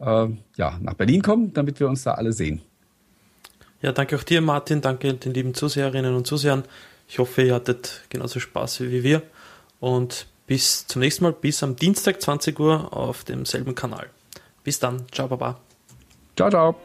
[0.00, 2.60] äh, ja, nach Berlin kommen, damit wir uns da alle sehen.
[3.80, 4.80] Ja, danke auch dir, Martin.
[4.80, 6.64] Danke den lieben Zuseherinnen und Zusehern.
[7.08, 9.22] Ich hoffe, ihr hattet genauso Spaß wie wir.
[9.80, 14.08] Und bis zum nächsten Mal, bis am Dienstag 20 Uhr auf demselben Kanal.
[14.64, 15.60] Bis dann, ciao, baba.
[16.36, 16.76] Ciao, ciao.